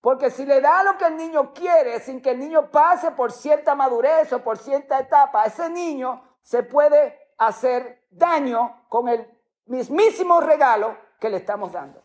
porque 0.00 0.30
si 0.30 0.46
le 0.46 0.60
da 0.60 0.82
lo 0.82 0.96
que 0.96 1.06
el 1.06 1.16
niño 1.16 1.52
quiere 1.52 2.00
sin 2.00 2.22
que 2.22 2.30
el 2.30 2.38
niño 2.38 2.70
pase 2.70 3.10
por 3.10 3.32
cierta 3.32 3.74
madurez 3.74 4.32
o 4.32 4.42
por 4.42 4.56
cierta 4.56 4.98
etapa, 4.98 5.44
ese 5.44 5.68
niño 5.68 6.22
se 6.40 6.62
puede 6.62 7.18
hacer 7.36 8.06
daño 8.10 8.86
con 8.88 9.08
el 9.08 9.26
mismísimo 9.66 10.40
regalo 10.40 10.96
que 11.18 11.28
le 11.28 11.36
estamos 11.36 11.72
dando. 11.72 12.02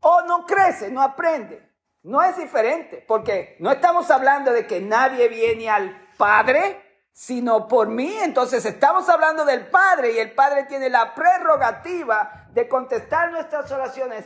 O 0.00 0.22
no 0.22 0.46
crece, 0.46 0.90
no 0.90 1.02
aprende. 1.02 1.66
No 2.04 2.22
es 2.22 2.36
diferente, 2.36 3.04
porque 3.06 3.56
no 3.58 3.72
estamos 3.72 4.08
hablando 4.12 4.52
de 4.52 4.64
que 4.64 4.80
nadie 4.80 5.28
viene 5.28 5.68
al 5.68 6.08
Padre, 6.16 7.08
sino 7.10 7.66
por 7.66 7.88
mí. 7.88 8.16
Entonces 8.22 8.64
estamos 8.64 9.08
hablando 9.08 9.44
del 9.44 9.68
Padre 9.68 10.12
y 10.12 10.18
el 10.20 10.32
Padre 10.32 10.64
tiene 10.64 10.88
la 10.88 11.16
prerrogativa 11.16 12.46
de 12.52 12.68
contestar 12.68 13.32
nuestras 13.32 13.72
oraciones 13.72 14.24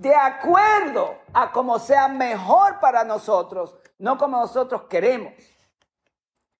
de 0.00 0.14
acuerdo 0.14 1.20
a 1.34 1.52
como 1.52 1.78
sea 1.78 2.08
mejor 2.08 2.80
para 2.80 3.04
nosotros, 3.04 3.76
no 3.98 4.16
como 4.16 4.38
nosotros 4.38 4.84
queremos. 4.88 5.34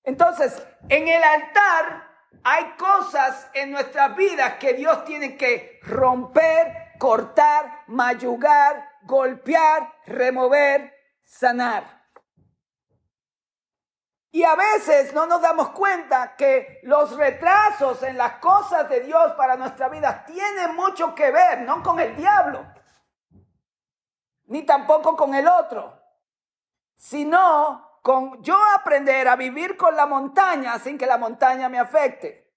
Entonces, 0.05 0.63
en 0.91 1.09
el 1.09 1.23
altar 1.23 2.07
hay 2.45 2.73
cosas 2.77 3.49
en 3.55 3.73
nuestras 3.73 4.15
vidas 4.15 4.55
que 4.55 4.75
Dios 4.75 5.05
tiene 5.05 5.39
que 5.39 5.81
romper, 5.83 6.93
cortar, 6.99 7.85
mayugar, 7.87 8.87
golpear, 9.05 9.91
remover, 10.05 10.93
sanar. 11.25 11.99
Y 14.33 14.45
a 14.45 14.55
veces 14.55 15.15
no 15.15 15.25
nos 15.27 15.41
damos 15.41 15.71
cuenta 15.71 16.37
que 16.37 16.81
los 16.83 17.17
retrasos 17.17 18.03
en 18.03 18.19
las 18.19 18.35
cosas 18.35 18.89
de 18.91 19.01
Dios 19.01 19.33
para 19.33 19.57
nuestra 19.57 19.89
vida 19.89 20.25
tienen 20.27 20.77
mucho 20.77 21.15
que 21.15 21.31
ver, 21.31 21.63
no 21.63 21.83
con 21.83 21.99
el 21.99 22.15
diablo, 22.15 22.65
ni 24.51 24.63
tampoco 24.63 25.17
con 25.17 25.35
el 25.35 25.47
otro, 25.47 25.97
sino 26.97 28.01
con 28.03 28.43
yo 28.43 28.57
aprender 28.77 29.29
a 29.29 29.37
vivir 29.37 29.77
con 29.77 29.95
la 29.95 30.07
montaña 30.07 30.77
sin 30.81 30.99
que 30.99 31.07
la 31.07 31.19
montaña 31.19 31.69
me 31.69 31.79
afecte. 31.79 32.51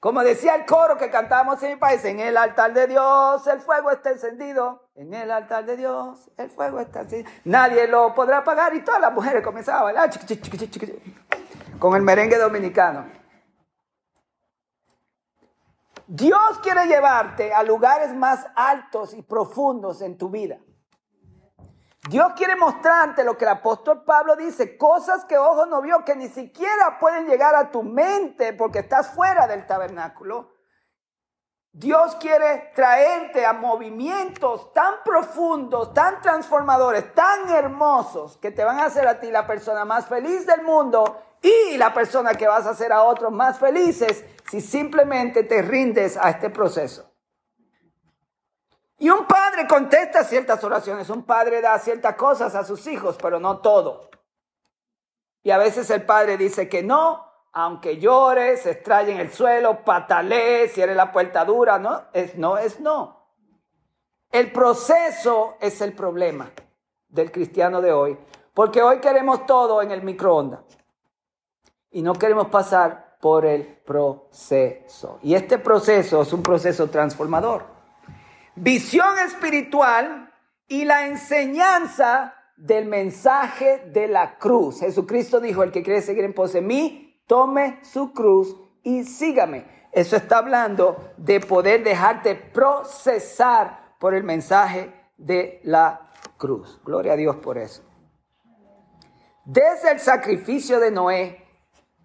Como 0.00 0.22
decía 0.22 0.54
el 0.54 0.64
coro 0.64 0.96
que 0.96 1.10
cantábamos 1.10 1.62
en 1.64 1.72
mi 1.72 1.76
país, 1.76 2.02
en 2.04 2.20
el 2.20 2.36
altar 2.36 2.72
de 2.72 2.86
Dios 2.86 3.46
el 3.46 3.60
fuego 3.60 3.90
está 3.90 4.10
encendido. 4.10 4.88
En 4.94 5.12
el 5.12 5.30
altar 5.30 5.66
de 5.66 5.76
Dios 5.76 6.30
el 6.38 6.50
fuego 6.50 6.80
está 6.80 7.00
encendido. 7.00 7.30
Nadie 7.44 7.88
lo 7.88 8.14
podrá 8.14 8.38
apagar 8.38 8.74
y 8.74 8.80
todas 8.80 9.02
las 9.02 9.12
mujeres 9.12 9.44
comenzaban 9.44 9.80
a 9.80 9.84
bailar 9.84 10.10
con 11.78 11.94
el 11.94 12.02
merengue 12.02 12.38
dominicano. 12.38 13.18
Dios 16.10 16.58
quiere 16.62 16.86
llevarte 16.86 17.52
a 17.52 17.62
lugares 17.62 18.14
más 18.14 18.46
altos 18.56 19.12
y 19.12 19.20
profundos 19.20 20.00
en 20.00 20.16
tu 20.16 20.30
vida. 20.30 20.58
Dios 22.08 22.32
quiere 22.34 22.56
mostrarte 22.56 23.22
lo 23.22 23.36
que 23.36 23.44
el 23.44 23.50
apóstol 23.50 24.04
Pablo 24.04 24.34
dice, 24.34 24.78
cosas 24.78 25.26
que 25.26 25.36
ojo 25.36 25.66
no 25.66 25.82
vio, 25.82 26.06
que 26.06 26.16
ni 26.16 26.28
siquiera 26.28 26.98
pueden 26.98 27.26
llegar 27.26 27.54
a 27.54 27.70
tu 27.70 27.82
mente 27.82 28.54
porque 28.54 28.78
estás 28.78 29.10
fuera 29.10 29.46
del 29.46 29.66
tabernáculo. 29.66 30.54
Dios 31.72 32.16
quiere 32.16 32.72
traerte 32.74 33.44
a 33.44 33.52
movimientos 33.52 34.72
tan 34.72 34.94
profundos, 35.04 35.92
tan 35.92 36.22
transformadores, 36.22 37.12
tan 37.12 37.50
hermosos, 37.50 38.38
que 38.38 38.50
te 38.50 38.64
van 38.64 38.78
a 38.78 38.86
hacer 38.86 39.06
a 39.06 39.20
ti 39.20 39.30
la 39.30 39.46
persona 39.46 39.84
más 39.84 40.06
feliz 40.06 40.46
del 40.46 40.62
mundo 40.62 41.20
y 41.42 41.76
la 41.76 41.92
persona 41.92 42.32
que 42.32 42.48
vas 42.48 42.66
a 42.66 42.70
hacer 42.70 42.92
a 42.92 43.02
otros 43.02 43.30
más 43.30 43.58
felices 43.58 44.24
si 44.50 44.60
simplemente 44.60 45.44
te 45.44 45.62
rindes 45.62 46.16
a 46.16 46.30
este 46.30 46.50
proceso. 46.50 47.12
Y 48.98 49.10
un 49.10 49.26
padre 49.26 49.66
contesta 49.68 50.24
ciertas 50.24 50.62
oraciones, 50.64 51.08
un 51.10 51.22
padre 51.22 51.60
da 51.60 51.78
ciertas 51.78 52.16
cosas 52.16 52.54
a 52.54 52.64
sus 52.64 52.86
hijos, 52.86 53.16
pero 53.20 53.38
no 53.38 53.58
todo. 53.58 54.10
Y 55.42 55.50
a 55.50 55.58
veces 55.58 55.88
el 55.90 56.04
padre 56.04 56.36
dice 56.36 56.68
que 56.68 56.82
no, 56.82 57.24
aunque 57.52 57.98
llore, 57.98 58.56
se 58.56 58.72
extrae 58.72 59.12
en 59.12 59.20
el 59.20 59.32
suelo, 59.32 59.84
patalee, 59.84 60.68
cierre 60.68 60.94
la 60.94 61.12
puerta 61.12 61.44
dura, 61.44 61.78
no, 61.78 62.06
es 62.12 62.36
no, 62.36 62.58
es 62.58 62.80
no. 62.80 63.18
El 64.32 64.50
proceso 64.50 65.56
es 65.60 65.80
el 65.80 65.94
problema 65.94 66.50
del 67.08 67.30
cristiano 67.30 67.80
de 67.80 67.92
hoy, 67.92 68.18
porque 68.52 68.82
hoy 68.82 68.98
queremos 68.98 69.46
todo 69.46 69.80
en 69.80 69.90
el 69.90 70.02
microondas 70.02 70.64
y 71.90 72.02
no 72.02 72.14
queremos 72.14 72.48
pasar 72.48 73.07
por 73.20 73.46
el 73.46 73.64
proceso. 73.84 75.18
Y 75.22 75.34
este 75.34 75.58
proceso 75.58 76.22
es 76.22 76.32
un 76.32 76.42
proceso 76.42 76.88
transformador 76.88 77.78
visión 78.60 79.18
espiritual 79.18 80.32
y 80.66 80.84
la 80.84 81.06
enseñanza 81.06 82.34
del 82.56 82.86
mensaje 82.86 83.84
de 83.92 84.08
la 84.08 84.38
cruz. 84.38 84.80
Jesucristo 84.80 85.40
dijo, 85.40 85.62
el 85.62 85.72
que 85.72 85.82
quiere 85.82 86.02
seguir 86.02 86.24
en 86.24 86.34
pos 86.34 86.52
de 86.52 86.60
mí, 86.60 87.22
tome 87.26 87.78
su 87.82 88.12
cruz 88.12 88.56
y 88.82 89.04
sígame. 89.04 89.66
Eso 89.92 90.16
está 90.16 90.38
hablando 90.38 91.12
de 91.16 91.40
poder 91.40 91.82
dejarte 91.82 92.34
procesar 92.34 93.94
por 93.98 94.14
el 94.14 94.24
mensaje 94.24 94.92
de 95.16 95.60
la 95.64 96.10
cruz. 96.36 96.80
Gloria 96.84 97.12
a 97.12 97.16
Dios 97.16 97.36
por 97.36 97.58
eso. 97.58 97.82
Desde 99.44 99.92
el 99.92 100.00
sacrificio 100.00 100.78
de 100.78 100.90
Noé 100.90 101.47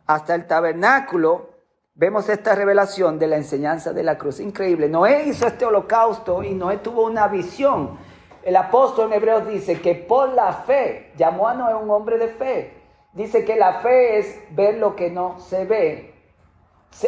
hasta 0.06 0.36
el 0.36 0.48
tabernáculo, 0.48 1.50
vemos 1.96 2.30
esta 2.30 2.56
revelación 2.56 3.20
de 3.20 3.28
la 3.28 3.38
enseñanza 3.38 3.94
de 3.94 4.04
la 4.04 4.18
cruz. 4.18 4.40
Increíble. 4.40 4.90
Noé 4.90 5.24
hizo 5.28 5.48
este 5.48 5.66
holocausto 5.66 6.44
y 6.44 6.54
Noé 6.54 6.78
tuvo 6.78 7.06
una 7.06 7.28
visión 7.28 7.98
el 8.44 8.58
apóstol 8.58 9.08
en 9.08 9.14
Hebreos 9.14 9.48
dice 9.48 9.80
que 9.80 9.96
por 9.96 10.30
la 10.34 10.52
fe, 10.52 11.12
llamó 11.16 11.48
a 11.48 11.54
Noé 11.54 11.76
un 11.76 11.90
hombre 11.90 12.18
de 12.18 12.28
fe. 12.28 12.74
Dice 13.14 13.46
que 13.46 13.56
la 13.56 13.80
fe 13.80 14.18
es 14.18 14.42
ver 14.52 14.76
lo 14.76 14.96
que 14.96 15.10
no 15.10 15.40
se 15.40 15.66
ve, 15.66 16.14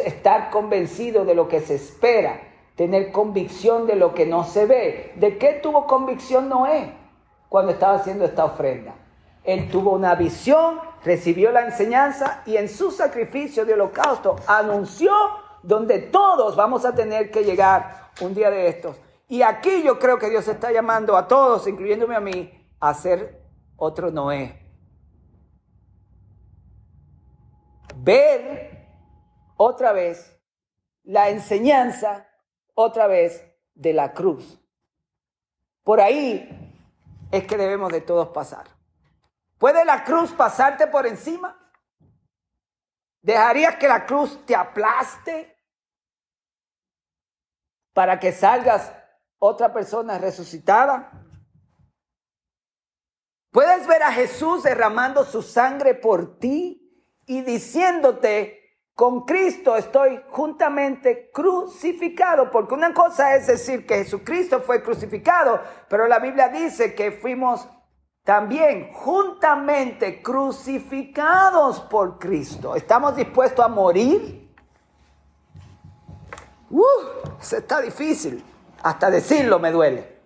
estar 0.04 0.50
convencido 0.50 1.24
de 1.24 1.34
lo 1.34 1.46
que 1.48 1.60
se 1.60 1.74
espera, 1.74 2.40
tener 2.74 3.12
convicción 3.12 3.86
de 3.86 3.96
lo 3.96 4.14
que 4.14 4.24
no 4.24 4.44
se 4.44 4.64
ve. 4.66 5.12
¿De 5.16 5.36
qué 5.36 5.52
tuvo 5.62 5.86
convicción 5.86 6.48
Noé 6.48 6.92
cuando 7.50 7.72
estaba 7.72 7.96
haciendo 7.96 8.24
esta 8.24 8.44
ofrenda? 8.46 8.94
Él 9.46 9.70
tuvo 9.70 9.92
una 9.92 10.14
visión, 10.14 10.80
recibió 11.04 11.52
la 11.52 11.64
enseñanza 11.64 12.42
y 12.46 12.56
en 12.56 12.68
su 12.68 12.90
sacrificio 12.90 13.64
de 13.64 13.74
holocausto 13.74 14.36
anunció 14.46 15.12
donde 15.62 16.00
todos 16.00 16.56
vamos 16.56 16.84
a 16.84 16.94
tener 16.94 17.30
que 17.30 17.44
llegar 17.44 18.10
un 18.20 18.34
día 18.34 18.50
de 18.50 18.68
estos 18.68 18.96
y 19.28 19.42
aquí 19.42 19.82
yo 19.82 19.98
creo 19.98 20.18
que 20.18 20.30
Dios 20.30 20.46
está 20.46 20.70
llamando 20.70 21.16
a 21.16 21.26
todos, 21.26 21.66
incluyéndome 21.66 22.14
a 22.14 22.20
mí, 22.20 22.52
a 22.78 22.94
ser 22.94 23.42
otro 23.76 24.10
Noé. 24.10 24.62
Ver 27.96 28.86
otra 29.56 29.92
vez 29.92 30.40
la 31.02 31.30
enseñanza, 31.30 32.28
otra 32.74 33.08
vez 33.08 33.44
de 33.74 33.92
la 33.92 34.12
cruz. 34.12 34.60
Por 35.82 36.00
ahí 36.00 36.72
es 37.32 37.46
que 37.46 37.56
debemos 37.56 37.90
de 37.92 38.00
todos 38.00 38.28
pasar. 38.28 38.75
¿Puede 39.58 39.84
la 39.84 40.04
cruz 40.04 40.32
pasarte 40.32 40.86
por 40.86 41.06
encima? 41.06 41.58
¿Dejarías 43.22 43.76
que 43.76 43.88
la 43.88 44.06
cruz 44.06 44.44
te 44.46 44.54
aplaste 44.54 45.56
para 47.96 48.20
que 48.20 48.30
salgas 48.30 48.92
otra 49.38 49.72
persona 49.72 50.18
resucitada. 50.18 51.10
Puedes 53.50 53.86
ver 53.86 54.02
a 54.02 54.12
Jesús 54.12 54.64
derramando 54.64 55.24
su 55.24 55.40
sangre 55.40 55.94
por 55.94 56.38
ti 56.38 56.82
y 57.24 57.40
diciéndote, 57.40 58.62
con 58.94 59.24
Cristo 59.24 59.76
estoy 59.76 60.22
juntamente 60.28 61.30
crucificado, 61.30 62.50
porque 62.50 62.74
una 62.74 62.92
cosa 62.92 63.34
es 63.34 63.46
decir 63.46 63.86
que 63.86 64.04
Jesucristo 64.04 64.60
fue 64.60 64.82
crucificado, 64.82 65.62
pero 65.88 66.06
la 66.06 66.18
Biblia 66.18 66.48
dice 66.48 66.94
que 66.94 67.12
fuimos 67.12 67.66
también 68.26 68.92
juntamente 68.92 70.20
crucificados 70.20 71.78
por 71.78 72.18
Cristo. 72.18 72.74
¿Estamos 72.74 73.14
dispuestos 73.14 73.64
a 73.64 73.68
morir? 73.68 74.52
Uh, 76.68 76.82
eso 77.40 77.56
está 77.58 77.80
difícil. 77.80 78.44
Hasta 78.82 79.12
decirlo 79.12 79.60
me 79.60 79.70
duele. 79.70 80.22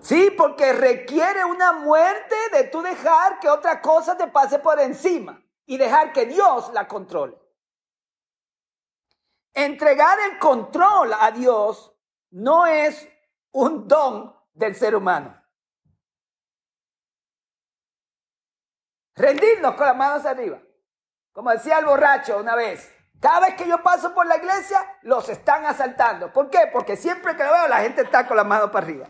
Sí, 0.00 0.34
porque 0.36 0.72
requiere 0.72 1.44
una 1.44 1.74
muerte 1.74 2.34
de 2.52 2.64
tú 2.64 2.82
dejar 2.82 3.38
que 3.38 3.48
otra 3.48 3.80
cosa 3.80 4.16
te 4.16 4.26
pase 4.26 4.58
por 4.58 4.80
encima 4.80 5.40
y 5.66 5.76
dejar 5.76 6.12
que 6.12 6.26
Dios 6.26 6.72
la 6.74 6.88
controle. 6.88 7.38
Entregar 9.52 10.18
el 10.32 10.36
control 10.40 11.12
a 11.12 11.30
Dios 11.30 11.94
no 12.32 12.66
es 12.66 13.08
un 13.52 13.86
don 13.86 14.34
del 14.54 14.74
ser 14.74 14.96
humano. 14.96 15.40
Rendirnos 19.14 19.74
con 19.74 19.86
las 19.86 19.96
manos 19.96 20.24
arriba. 20.24 20.60
Como 21.32 21.50
decía 21.50 21.78
el 21.78 21.84
borracho 21.84 22.38
una 22.38 22.54
vez, 22.54 22.92
cada 23.20 23.40
vez 23.40 23.54
que 23.54 23.68
yo 23.68 23.82
paso 23.82 24.14
por 24.14 24.26
la 24.26 24.36
iglesia, 24.36 24.78
los 25.02 25.28
están 25.28 25.66
asaltando. 25.66 26.32
¿Por 26.32 26.50
qué? 26.50 26.68
Porque 26.72 26.96
siempre 26.96 27.36
que 27.36 27.44
lo 27.44 27.52
veo, 27.52 27.68
la 27.68 27.80
gente 27.80 28.02
está 28.02 28.26
con 28.26 28.36
la 28.36 28.44
mano 28.44 28.70
para 28.70 28.86
arriba. 28.86 29.06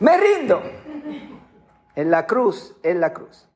Me 0.00 0.16
rindo. 0.16 0.62
En 1.94 2.10
la 2.10 2.26
cruz, 2.26 2.76
en 2.82 3.00
la 3.00 3.12
cruz. 3.12 3.48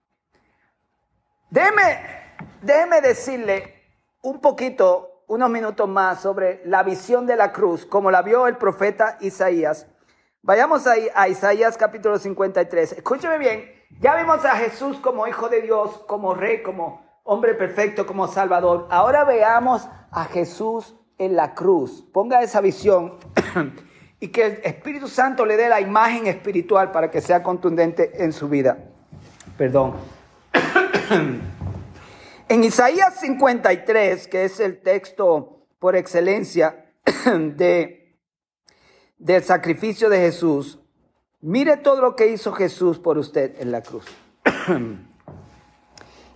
Déjeme, 1.51 2.37
déjeme 2.62 3.01
decirle 3.01 3.83
un 4.23 4.40
poquito, 4.40 5.08
unos 5.29 5.51
minutos 5.51 5.88
más 5.88 6.23
sobre 6.23 6.62
la 6.64 6.83
visión 6.83 7.27
de 7.27 7.37
la 7.37 7.53
cruz, 7.53 7.85
como 7.85 8.11
la 8.11 8.23
vio 8.23 8.47
el 8.47 8.57
profeta 8.57 9.19
Isaías. 9.21 9.87
Vayamos 10.43 10.87
ahí 10.87 11.07
a 11.14 11.29
Isaías 11.29 11.77
capítulo 11.77 12.19
53. 12.19 12.93
Escúcheme 12.93 13.37
bien, 13.37 13.71
ya 14.01 14.17
vimos 14.17 14.45
a 14.47 14.57
Jesús 14.57 14.99
como 14.99 15.27
hijo 15.29 15.51
de 15.51 15.61
Dios, 15.61 15.99
como 16.09 16.35
rey, 16.35 16.62
como 16.62 17.07
hombre 17.25 17.55
perfecto, 17.55 18.07
como 18.07 18.27
salvador. 18.27 18.88
Ahora 18.91 19.25
veamos 19.25 19.87
a 20.11 20.25
Jesús 20.25 20.97
en 21.19 21.37
la 21.37 21.55
cruz. 21.55 22.07
Ponga 22.11 22.43
esa 22.43 22.62
visión 22.62 23.19
y 24.21 24.29
que 24.29 24.47
el 24.47 24.53
Espíritu 24.64 25.09
Santo 25.09 25.45
le 25.45 25.59
dé 25.59 25.69
la 25.69 25.83
imagen 25.83 26.27
espiritual 26.27 26.91
para 26.91 27.11
que 27.11 27.21
sea 27.21 27.43
contundente 27.43 28.25
en 28.25 28.33
su 28.33 28.49
vida. 28.49 28.79
Perdón. 29.59 29.93
En 32.49 32.65
Isaías 32.65 33.21
53, 33.21 34.29
que 34.29 34.45
es 34.45 34.61
el 34.61 34.81
texto 34.83 35.67
por 35.79 35.97
excelencia 35.97 36.93
de, 37.25 38.19
del 39.19 39.45
sacrificio 39.45 40.09
de 40.09 40.19
Jesús, 40.19 40.79
Mire 41.41 41.77
todo 41.77 42.01
lo 42.01 42.17
que 42.17 42.27
hizo 42.27 42.53
Jesús 42.53 42.99
por 42.99 43.17
usted 43.17 43.61
en 43.61 43.71
la 43.71 43.81
cruz. 43.81 44.07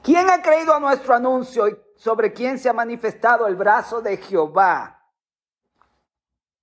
¿Quién 0.02 0.30
ha 0.30 0.40
creído 0.42 0.74
a 0.74 0.80
nuestro 0.80 1.14
anuncio 1.14 1.68
y 1.68 1.76
sobre 1.96 2.32
quién 2.32 2.58
se 2.58 2.68
ha 2.68 2.72
manifestado 2.72 3.48
el 3.48 3.56
brazo 3.56 4.00
de 4.00 4.16
Jehová? 4.16 5.00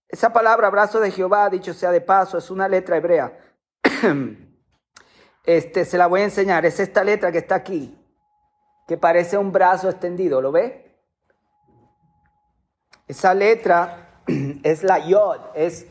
Esa 0.08 0.32
palabra 0.32 0.70
brazo 0.70 1.02
de 1.02 1.12
Jehová, 1.12 1.50
dicho 1.50 1.74
sea 1.74 1.92
de 1.92 2.02
paso, 2.02 2.38
es 2.38 2.50
una 2.50 2.68
letra 2.68 2.98
hebrea. 2.98 3.38
Este, 5.46 5.86
se 5.86 5.98
la 5.98 6.06
voy 6.06 6.22
a 6.22 6.26
enseñar. 6.26 6.64
Es 6.66 6.80
esta 6.80 7.04
letra 7.04 7.32
que 7.32 7.40
está 7.40 7.56
aquí, 7.56 7.98
que 8.90 8.98
parece 8.98 9.38
un 9.38 9.52
brazo 9.52 9.88
extendido. 9.88 10.42
¿Lo 10.42 10.52
ve? 10.52 10.96
Esa 13.08 13.36
letra 13.36 14.24
es 14.64 14.82
la 14.82 14.98
yod, 14.98 15.42
es 15.54 15.86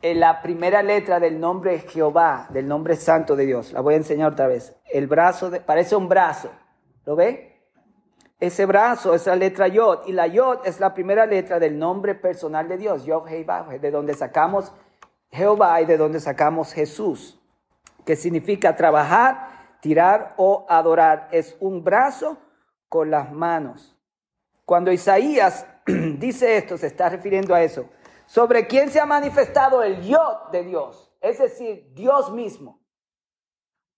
en 0.00 0.18
la 0.18 0.40
primera 0.40 0.82
letra 0.82 1.20
del 1.20 1.38
nombre 1.38 1.80
Jehová, 1.80 2.46
del 2.48 2.66
nombre 2.66 2.96
santo 2.96 3.36
de 3.36 3.44
Dios. 3.44 3.74
La 3.74 3.82
voy 3.82 3.92
a 3.92 3.98
enseñar 3.98 4.32
otra 4.32 4.46
vez. 4.46 4.74
El 4.90 5.08
brazo, 5.08 5.50
parece 5.66 5.94
un 5.94 6.08
brazo. 6.08 6.50
¿Lo 7.04 7.16
ve? 7.16 7.60
Ese 8.40 8.64
brazo 8.64 9.12
es 9.12 9.26
la 9.26 9.36
letra 9.36 9.68
Yod. 9.68 10.06
Y 10.06 10.12
la 10.12 10.26
Yod 10.26 10.60
es 10.64 10.80
la 10.80 10.94
primera 10.94 11.26
letra 11.26 11.58
del 11.58 11.78
nombre 11.78 12.14
personal 12.14 12.66
de 12.66 12.78
Dios. 12.78 13.04
Yod 13.04 13.26
Jehová, 13.26 13.66
de 13.78 13.90
donde 13.90 14.14
sacamos 14.14 14.72
Jehová 15.30 15.82
y 15.82 15.84
de 15.84 15.98
donde 15.98 16.18
sacamos 16.18 16.72
Jesús. 16.72 17.38
Que 18.06 18.16
significa 18.16 18.74
trabajar, 18.74 19.51
tirar 19.82 20.34
o 20.38 20.64
adorar. 20.68 21.28
Es 21.32 21.56
un 21.58 21.82
brazo 21.82 22.38
con 22.88 23.10
las 23.10 23.32
manos. 23.32 23.98
Cuando 24.64 24.92
Isaías 24.92 25.66
dice 25.86 26.56
esto, 26.56 26.78
se 26.78 26.86
está 26.86 27.08
refiriendo 27.08 27.54
a 27.54 27.62
eso 27.62 27.90
sobre 28.26 28.66
quién 28.66 28.90
se 28.90 29.00
ha 29.00 29.04
manifestado 29.04 29.82
el 29.82 30.00
yo 30.02 30.48
de 30.52 30.64
Dios, 30.64 31.12
es 31.20 31.38
decir, 31.38 31.90
Dios 31.92 32.32
mismo. 32.32 32.80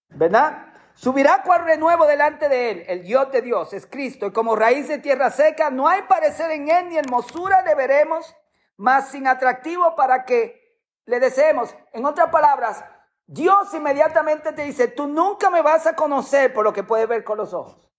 ¿Verdad? 0.08 0.72
Subirá 0.94 1.42
cual 1.44 1.64
renuevo 1.64 2.04
delante 2.06 2.48
de 2.48 2.70
él, 2.70 2.84
el 2.88 3.02
Dios 3.02 3.30
de 3.30 3.42
Dios, 3.42 3.72
es 3.72 3.86
Cristo, 3.86 4.26
y 4.26 4.32
como 4.32 4.56
raíz 4.56 4.88
de 4.88 4.98
tierra 4.98 5.30
seca, 5.30 5.70
no 5.70 5.86
hay 5.86 6.02
parecer 6.02 6.50
en 6.50 6.68
él 6.68 6.88
ni 6.88 6.96
hermosura 6.96 7.62
le 7.62 7.76
veremos, 7.76 8.34
más 8.76 9.10
sin 9.10 9.28
atractivo 9.28 9.94
para 9.94 10.24
que 10.24 10.80
le 11.04 11.20
deseemos. 11.20 11.76
En 11.92 12.04
otras 12.04 12.30
palabras, 12.30 12.84
Dios 13.26 13.72
inmediatamente 13.72 14.52
te 14.52 14.62
dice, 14.62 14.88
tú 14.88 15.06
nunca 15.06 15.50
me 15.50 15.62
vas 15.62 15.86
a 15.86 15.96
conocer 15.96 16.52
por 16.52 16.64
lo 16.64 16.72
que 16.72 16.82
puedes 16.82 17.08
ver 17.08 17.24
con 17.24 17.38
los 17.38 17.54
ojos. 17.54 17.90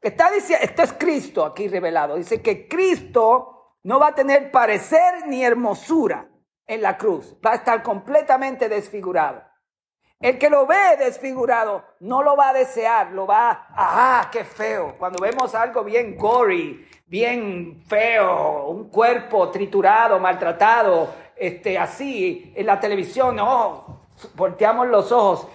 Está 0.00 0.30
diciendo, 0.30 0.64
esto 0.64 0.82
es 0.82 0.92
Cristo 0.92 1.44
aquí 1.44 1.68
revelado. 1.68 2.16
Dice 2.16 2.42
que 2.42 2.68
Cristo 2.68 3.76
no 3.84 3.98
va 3.98 4.08
a 4.08 4.14
tener 4.14 4.50
parecer 4.50 5.26
ni 5.26 5.44
hermosura 5.44 6.28
en 6.66 6.82
la 6.82 6.98
cruz. 6.98 7.36
Va 7.44 7.52
a 7.52 7.56
estar 7.56 7.82
completamente 7.82 8.68
desfigurado. 8.68 9.42
El 10.18 10.38
que 10.38 10.50
lo 10.50 10.66
ve 10.66 10.96
desfigurado 10.98 11.84
no 12.00 12.22
lo 12.22 12.36
va 12.36 12.50
a 12.50 12.52
desear, 12.52 13.10
lo 13.10 13.26
va 13.26 13.50
a, 13.50 14.20
ah, 14.20 14.28
qué 14.30 14.44
feo. 14.44 14.94
Cuando 14.96 15.20
vemos 15.20 15.52
algo 15.54 15.82
bien 15.82 16.16
gory, 16.16 16.86
bien 17.06 17.82
feo, 17.88 18.68
un 18.68 18.88
cuerpo 18.88 19.50
triturado, 19.50 20.20
maltratado, 20.20 21.12
este, 21.34 21.76
así, 21.76 22.52
en 22.54 22.66
la 22.66 22.78
televisión, 22.78 23.34
no, 23.34 24.01
volteamos 24.34 24.88
los 24.88 25.12
ojos. 25.12 25.48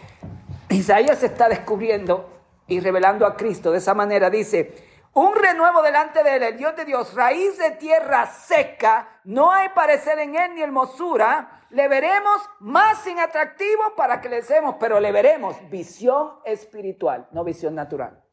Isaías 0.70 1.24
está 1.24 1.50
descubriendo 1.50 2.30
y 2.68 2.80
revelando 2.80 3.26
a 3.26 3.36
Cristo 3.36 3.72
de 3.72 3.78
esa 3.78 3.94
manera. 3.94 4.30
Dice, 4.30 4.88
un 5.14 5.36
renuevo 5.36 5.82
delante 5.82 6.24
de 6.24 6.36
él, 6.36 6.44
el 6.44 6.58
Dios 6.58 6.76
de 6.76 6.86
Dios, 6.86 7.14
raíz 7.16 7.58
de 7.58 7.72
tierra 7.72 8.28
seca, 8.28 9.20
no 9.24 9.52
hay 9.52 9.70
parecer 9.70 10.20
en 10.20 10.36
él 10.36 10.54
ni 10.54 10.62
hermosura, 10.62 11.64
le 11.72 11.88
veremos 11.88 12.48
más 12.60 13.00
sin 13.00 13.20
atractivo 13.20 13.96
para 13.96 14.22
que 14.22 14.30
le 14.30 14.44
seamos, 14.44 14.76
pero 14.80 15.00
le 15.00 15.12
veremos 15.12 15.58
visión 15.70 16.40
espiritual, 16.46 17.28
no 17.32 17.44
visión 17.44 17.74
natural. 17.74 18.24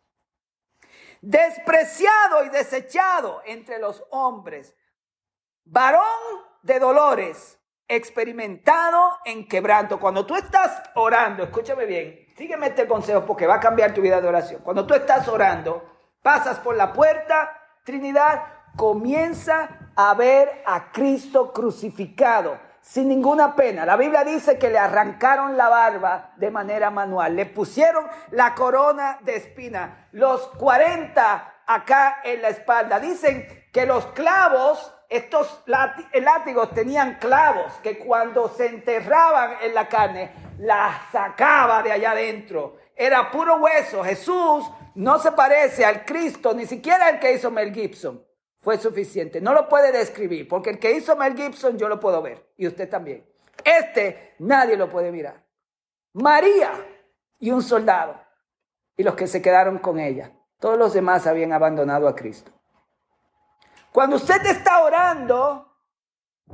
Despreciado 1.23 2.45
y 2.45 2.51
desechado 2.51 3.41
entre 3.47 3.79
los 3.79 4.05
hombres, 4.11 4.77
varón 5.65 6.03
de 6.63 6.79
dolores, 6.79 7.59
experimentado 7.89 9.19
en 9.25 9.47
quebranto. 9.47 9.99
Cuando 9.99 10.25
tú 10.27 10.37
estás 10.37 10.83
orando, 10.95 11.45
escúchame 11.45 11.87
bien, 11.87 12.27
sígueme 12.37 12.69
este 12.69 12.87
consejo 12.87 13.25
porque 13.25 13.47
va 13.47 13.57
a 13.57 13.61
cambiar 13.61 13.95
tu 13.95 14.01
vida 14.01 14.21
de 14.21 14.29
oración. 14.29 14.63
Cuando 14.63 14.87
tú 14.87 14.95
estás 14.95 15.29
orando, 15.29 15.85
pasas 16.23 16.59
por 16.61 16.77
la 16.77 16.93
puerta, 16.93 17.61
Trinidad, 17.85 18.43
comienza 18.77 19.91
a 19.95 20.15
ver 20.15 20.63
a 20.67 20.91
Cristo 20.91 21.53
crucificado 21.53 22.59
sin 22.85 23.09
ninguna 23.09 23.57
pena. 23.57 23.87
La 23.87 23.97
Biblia 23.97 24.25
dice 24.25 24.59
que 24.59 24.69
le 24.69 24.79
arrancaron 24.79 25.57
la 25.57 25.69
barba 25.69 26.33
de 26.37 26.51
manera 26.51 26.91
manual, 26.91 27.35
le 27.35 27.47
pusieron 27.47 28.07
la 28.31 28.55
corona 28.55 29.19
de 29.23 29.37
espina, 29.37 30.09
los 30.13 30.49
40 30.59 31.55
acá 31.67 32.19
en 32.25 32.43
la 32.43 32.49
espalda. 32.49 33.01
Dicen 33.01 33.47
que 33.73 33.87
los 33.87 34.07
clavos, 34.09 34.95
estos 35.17 35.63
látigos 35.67 36.75
tenían 36.75 37.19
clavos 37.19 37.73
que 37.83 37.99
cuando 37.99 38.49
se 38.49 38.67
enterraban 38.67 39.59
en 39.63 39.75
la 39.75 39.89
carne, 39.89 40.33
la 40.59 41.03
sacaba 41.13 41.83
de 41.83 41.93
allá 41.93 42.11
adentro. 42.13 42.79
Era 42.97 43.31
puro 43.31 43.57
hueso. 43.57 44.03
Jesús 44.03 44.71
no 44.95 45.19
se 45.19 45.33
parece 45.33 45.85
al 45.85 46.05
Cristo, 46.05 46.55
ni 46.55 46.67
siquiera 46.67 47.09
el 47.11 47.21
que 47.21 47.33
hizo 47.33 47.51
Mel 47.51 47.73
Gibson. 47.73 48.25
Fue 48.61 48.79
suficiente. 48.79 49.41
No 49.41 49.53
lo 49.53 49.69
puede 49.69 49.93
describir, 49.93 50.49
porque 50.49 50.71
el 50.71 50.79
que 50.79 50.93
hizo 50.93 51.15
Mel 51.17 51.37
Gibson 51.37 51.77
yo 51.77 51.89
lo 51.89 52.01
puedo 52.01 52.23
ver, 52.23 52.51
y 52.57 52.67
usted 52.67 52.89
también. 52.89 53.29
Este 53.63 54.35
nadie 54.39 54.77
lo 54.77 54.89
puede 54.89 55.13
mirar. 55.13 55.45
María 56.15 56.73
y 57.39 57.51
un 57.51 57.63
soldado, 57.63 58.21
y 58.97 59.03
los 59.03 59.15
que 59.15 59.27
se 59.27 59.43
quedaron 59.43 59.79
con 59.79 59.99
ella. 59.99 60.33
Todos 60.59 60.79
los 60.79 60.95
demás 60.95 61.27
habían 61.27 61.53
abandonado 61.53 62.09
a 62.09 62.15
Cristo. 62.15 62.54
Cuando 63.95 64.17
usted 64.17 64.45
está 64.47 64.83
orando, 64.83 65.73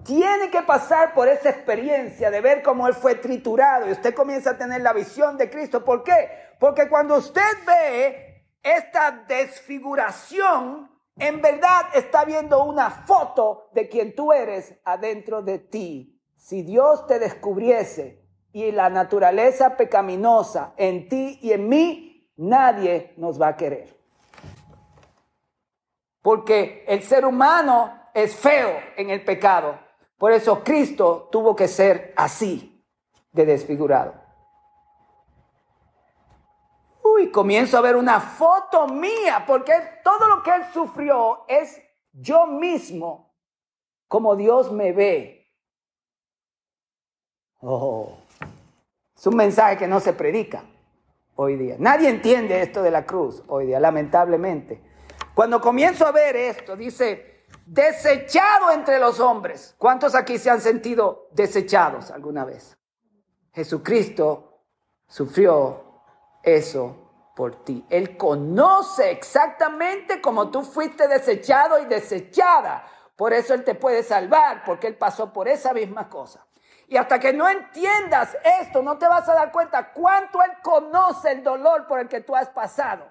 tiene 0.04 0.50
que 0.50 0.60
pasar 0.60 1.14
por 1.14 1.26
esa 1.26 1.48
experiencia 1.48 2.30
de 2.30 2.42
ver 2.42 2.62
cómo 2.62 2.86
Él 2.86 2.92
fue 2.92 3.14
triturado 3.14 3.88
y 3.88 3.92
usted 3.92 4.12
comienza 4.14 4.50
a 4.50 4.58
tener 4.58 4.82
la 4.82 4.92
visión 4.92 5.38
de 5.38 5.48
Cristo. 5.48 5.82
¿Por 5.82 6.04
qué? 6.04 6.28
Porque 6.58 6.86
cuando 6.86 7.16
usted 7.16 7.40
ve 7.66 8.44
esta 8.62 9.24
desfiguración 9.26 10.90
en 11.16 11.40
verdad 11.40 11.86
está 11.94 12.26
viendo 12.26 12.62
una 12.62 12.90
foto 12.90 13.70
de 13.72 13.88
quien 13.88 14.14
tú 14.14 14.34
eres 14.34 14.74
adentro 14.84 15.40
de 15.40 15.60
ti. 15.60 16.20
Si 16.36 16.60
Dios 16.60 17.06
te 17.06 17.18
descubriese 17.18 18.22
y 18.52 18.70
la 18.70 18.90
naturaleza 18.90 19.78
pecaminosa 19.78 20.74
en 20.76 21.08
ti 21.08 21.38
y 21.40 21.52
en 21.52 21.70
mí, 21.70 22.30
nadie 22.36 23.14
nos 23.16 23.40
va 23.40 23.48
a 23.48 23.56
querer. 23.56 23.99
Porque 26.22 26.84
el 26.86 27.02
ser 27.02 27.24
humano 27.24 28.10
es 28.14 28.34
feo 28.34 28.78
en 28.96 29.10
el 29.10 29.24
pecado. 29.24 29.78
Por 30.18 30.32
eso 30.32 30.62
Cristo 30.62 31.28
tuvo 31.32 31.56
que 31.56 31.68
ser 31.68 32.12
así, 32.16 32.84
de 33.32 33.46
desfigurado 33.46 34.20
y 37.20 37.30
comienzo 37.30 37.78
a 37.78 37.82
ver 37.82 37.96
una 37.96 38.20
foto 38.20 38.88
mía, 38.88 39.44
porque 39.46 39.72
todo 40.02 40.28
lo 40.28 40.42
que 40.42 40.50
él 40.50 40.62
sufrió 40.72 41.44
es 41.48 41.80
yo 42.12 42.46
mismo, 42.46 43.34
como 44.08 44.36
Dios 44.36 44.72
me 44.72 44.92
ve. 44.92 45.52
Oh, 47.60 48.16
es 49.14 49.26
un 49.26 49.36
mensaje 49.36 49.76
que 49.76 49.86
no 49.86 50.00
se 50.00 50.12
predica 50.12 50.64
hoy 51.36 51.56
día. 51.56 51.76
Nadie 51.78 52.08
entiende 52.08 52.62
esto 52.62 52.82
de 52.82 52.90
la 52.90 53.04
cruz 53.04 53.42
hoy 53.48 53.66
día, 53.66 53.80
lamentablemente. 53.80 54.82
Cuando 55.34 55.60
comienzo 55.60 56.06
a 56.06 56.12
ver 56.12 56.36
esto, 56.36 56.76
dice, 56.76 57.46
desechado 57.66 58.70
entre 58.72 58.98
los 58.98 59.20
hombres. 59.20 59.74
¿Cuántos 59.78 60.14
aquí 60.14 60.38
se 60.38 60.50
han 60.50 60.60
sentido 60.60 61.28
desechados 61.32 62.10
alguna 62.10 62.44
vez? 62.44 62.76
Jesucristo 63.52 64.64
sufrió 65.06 66.02
eso 66.42 67.32
por 67.34 67.64
ti. 67.64 67.84
Él 67.88 68.16
conoce 68.16 69.10
exactamente 69.10 70.20
cómo 70.20 70.50
tú 70.50 70.62
fuiste 70.62 71.08
desechado 71.08 71.78
y 71.78 71.86
desechada. 71.86 72.84
Por 73.16 73.32
eso 73.32 73.54
Él 73.54 73.64
te 73.64 73.74
puede 73.74 74.02
salvar, 74.02 74.64
porque 74.64 74.86
Él 74.86 74.96
pasó 74.96 75.32
por 75.32 75.48
esa 75.48 75.72
misma 75.72 76.08
cosa. 76.08 76.46
Y 76.88 76.96
hasta 76.96 77.20
que 77.20 77.32
no 77.32 77.48
entiendas 77.48 78.36
esto, 78.60 78.82
no 78.82 78.98
te 78.98 79.06
vas 79.06 79.28
a 79.28 79.34
dar 79.34 79.52
cuenta 79.52 79.92
cuánto 79.92 80.42
Él 80.42 80.50
conoce 80.62 81.30
el 81.30 81.44
dolor 81.44 81.86
por 81.86 82.00
el 82.00 82.08
que 82.08 82.20
tú 82.20 82.34
has 82.34 82.48
pasado. 82.48 83.10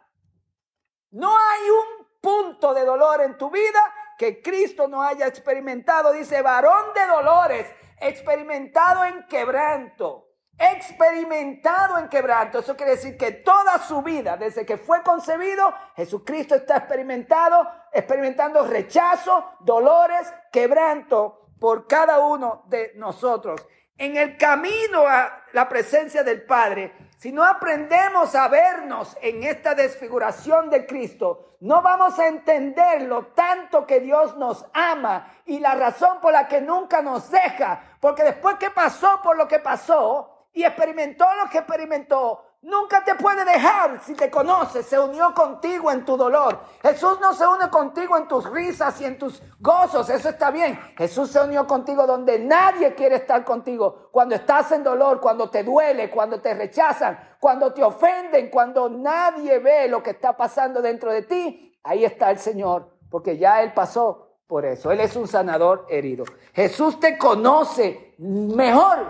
No 1.11 1.29
hay 1.29 1.69
un 1.69 1.98
punto 2.21 2.73
de 2.73 2.85
dolor 2.85 3.21
en 3.21 3.37
tu 3.37 3.49
vida 3.49 3.79
que 4.17 4.41
Cristo 4.41 4.87
no 4.87 5.01
haya 5.01 5.27
experimentado. 5.27 6.11
Dice, 6.11 6.41
varón 6.41 6.93
de 6.93 7.05
dolores, 7.07 7.67
experimentado 7.99 9.05
en 9.05 9.25
quebranto 9.27 10.29
experimentado 10.59 11.97
en 11.97 12.09
quebranto. 12.09 12.59
Eso 12.59 12.75
quiere 12.75 12.91
decir 12.91 13.17
que 13.17 13.31
toda 13.31 13.79
su 13.79 14.01
vida, 14.01 14.35
desde 14.35 14.65
que 14.65 14.77
fue 14.77 15.01
concebido, 15.03 15.73
Jesucristo 15.95 16.55
está 16.55 16.77
experimentado, 16.77 17.65
experimentando 17.93 18.65
rechazo, 18.67 19.55
dolores, 19.61 20.31
quebranto 20.51 21.47
por 21.59 21.87
cada 21.87 22.19
uno 22.19 22.63
de 22.67 22.91
nosotros. 22.95 23.65
En 23.99 24.15
el 24.15 24.37
camino 24.37 25.05
a 25.05 25.43
la 25.51 25.67
presencia 25.67 26.23
del 26.23 26.43
Padre, 26.43 26.93
si 27.17 27.33
no 27.33 27.43
aprendemos 27.43 28.33
a 28.33 28.47
vernos 28.47 29.17
en 29.21 29.43
esta 29.43 29.75
desfiguración 29.75 30.69
de 30.69 30.85
Cristo, 30.85 31.57
no 31.59 31.81
vamos 31.81 32.17
a 32.17 32.29
entender 32.29 33.01
lo 33.01 33.25
tanto 33.27 33.85
que 33.85 33.99
Dios 33.99 34.37
nos 34.37 34.65
ama 34.73 35.41
y 35.45 35.59
la 35.59 35.75
razón 35.75 36.21
por 36.21 36.31
la 36.31 36.47
que 36.47 36.61
nunca 36.61 37.01
nos 37.01 37.29
deja. 37.29 37.97
Porque 37.99 38.23
después 38.23 38.55
que 38.55 38.71
pasó 38.71 39.21
por 39.21 39.35
lo 39.35 39.49
que 39.49 39.59
pasó, 39.59 40.47
y 40.53 40.63
experimentó 40.63 41.25
lo 41.35 41.49
que 41.49 41.59
experimentó, 41.59 42.48
nunca 42.61 43.03
te 43.03 43.15
puede 43.15 43.45
dejar 43.45 44.01
si 44.03 44.13
te 44.13 44.29
conoce, 44.29 44.83
se 44.83 44.99
unió 44.99 45.33
contigo 45.33 45.91
en 45.91 46.05
tu 46.05 46.17
dolor. 46.17 46.59
Jesús 46.81 47.19
no 47.21 47.33
se 47.33 47.47
une 47.47 47.69
contigo 47.69 48.17
en 48.17 48.27
tus 48.27 48.49
risas 48.49 48.99
y 49.01 49.05
en 49.05 49.17
tus 49.17 49.41
gozos, 49.59 50.09
eso 50.09 50.29
está 50.29 50.51
bien. 50.51 50.79
Jesús 50.97 51.31
se 51.31 51.41
unió 51.41 51.65
contigo 51.65 52.05
donde 52.05 52.39
nadie 52.39 52.93
quiere 52.95 53.15
estar 53.15 53.43
contigo. 53.43 54.09
Cuando 54.11 54.35
estás 54.35 54.71
en 54.71 54.83
dolor, 54.83 55.19
cuando 55.19 55.49
te 55.49 55.63
duele, 55.63 56.09
cuando 56.09 56.41
te 56.41 56.53
rechazan, 56.53 57.35
cuando 57.39 57.73
te 57.73 57.83
ofenden, 57.83 58.49
cuando 58.49 58.89
nadie 58.89 59.59
ve 59.59 59.87
lo 59.87 60.03
que 60.03 60.11
está 60.11 60.35
pasando 60.35 60.81
dentro 60.81 61.11
de 61.11 61.23
ti, 61.23 61.79
ahí 61.83 62.03
está 62.03 62.31
el 62.31 62.39
Señor, 62.39 62.89
porque 63.09 63.37
ya 63.37 63.61
Él 63.61 63.73
pasó 63.73 64.29
por 64.47 64.65
eso. 64.65 64.91
Él 64.91 64.99
es 64.99 65.15
un 65.15 65.27
sanador 65.27 65.85
herido. 65.89 66.25
Jesús 66.53 66.99
te 66.99 67.17
conoce 67.17 68.15
mejor 68.17 69.05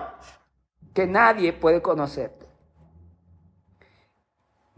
que 0.94 1.08
nadie 1.08 1.54
puede 1.54 1.82
conocer. 1.82 2.39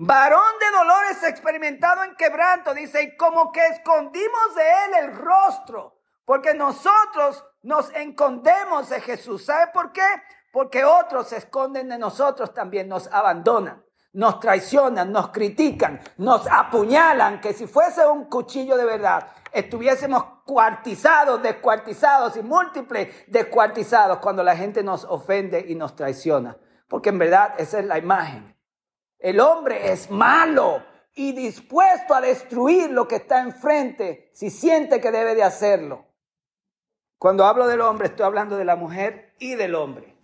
Varón 0.04 0.58
de 0.60 0.78
dolores 0.80 1.24
experimentado 1.26 2.04
en 2.04 2.16
quebranto, 2.16 2.74
dice, 2.74 3.04
y 3.04 3.16
como 3.16 3.52
que 3.52 3.64
escondimos 3.68 4.56
de 4.56 4.64
él 4.64 5.06
el 5.06 5.16
rostro, 5.16 6.00
porque 6.26 6.56
nosotros 6.56 7.46
nos 7.62 7.92
escondemos 7.92 8.90
de 8.90 9.00
Jesús. 9.00 9.46
¿Sabe 9.46 9.72
por 9.72 9.92
qué? 9.92 10.02
Porque 10.52 10.84
otros 10.84 11.28
se 11.28 11.38
esconden 11.38 11.88
de 11.88 12.00
nosotros 12.00 12.52
también, 12.52 12.90
nos 12.90 13.14
abandonan, 13.14 13.86
nos 14.14 14.40
traicionan, 14.40 15.12
nos 15.12 15.28
critican, 15.28 16.02
nos 16.18 16.48
apuñalan, 16.48 17.40
que 17.40 17.54
si 17.54 17.68
fuese 17.68 18.04
un 18.08 18.26
cuchillo 18.26 18.78
de 18.78 18.86
verdad, 18.86 19.28
estuviésemos 19.52 20.24
cuartizados, 20.48 21.44
descuartizados 21.44 22.38
y 22.38 22.42
múltiples 22.42 23.26
descuartizados 23.28 24.18
cuando 24.18 24.42
la 24.42 24.58
gente 24.58 24.82
nos 24.82 25.04
ofende 25.04 25.64
y 25.68 25.76
nos 25.76 25.96
traiciona. 25.96 26.58
Porque 26.88 27.10
en 27.10 27.20
verdad 27.20 27.54
esa 27.60 27.78
es 27.78 27.86
la 27.86 28.00
imagen. 28.00 28.52
El 29.22 29.40
hombre 29.40 29.92
es 29.92 30.10
malo 30.10 30.84
y 31.14 31.34
dispuesto 31.34 32.16
a 32.16 32.22
destruir 32.22 32.90
lo 32.90 33.08
que 33.08 33.18
está 33.18 33.42
enfrente 33.42 34.32
si 34.34 34.50
siente 34.50 35.00
que 35.00 35.12
debe 35.12 35.36
de 35.36 35.44
hacerlo. 35.44 36.06
Cuando 37.20 37.46
hablo 37.46 37.68
del 37.68 37.82
hombre 37.82 38.08
estoy 38.08 38.26
hablando 38.26 38.58
de 38.58 38.66
la 38.66 38.76
mujer 38.76 39.36
y 39.38 39.54
del 39.54 39.76
hombre. 39.76 40.16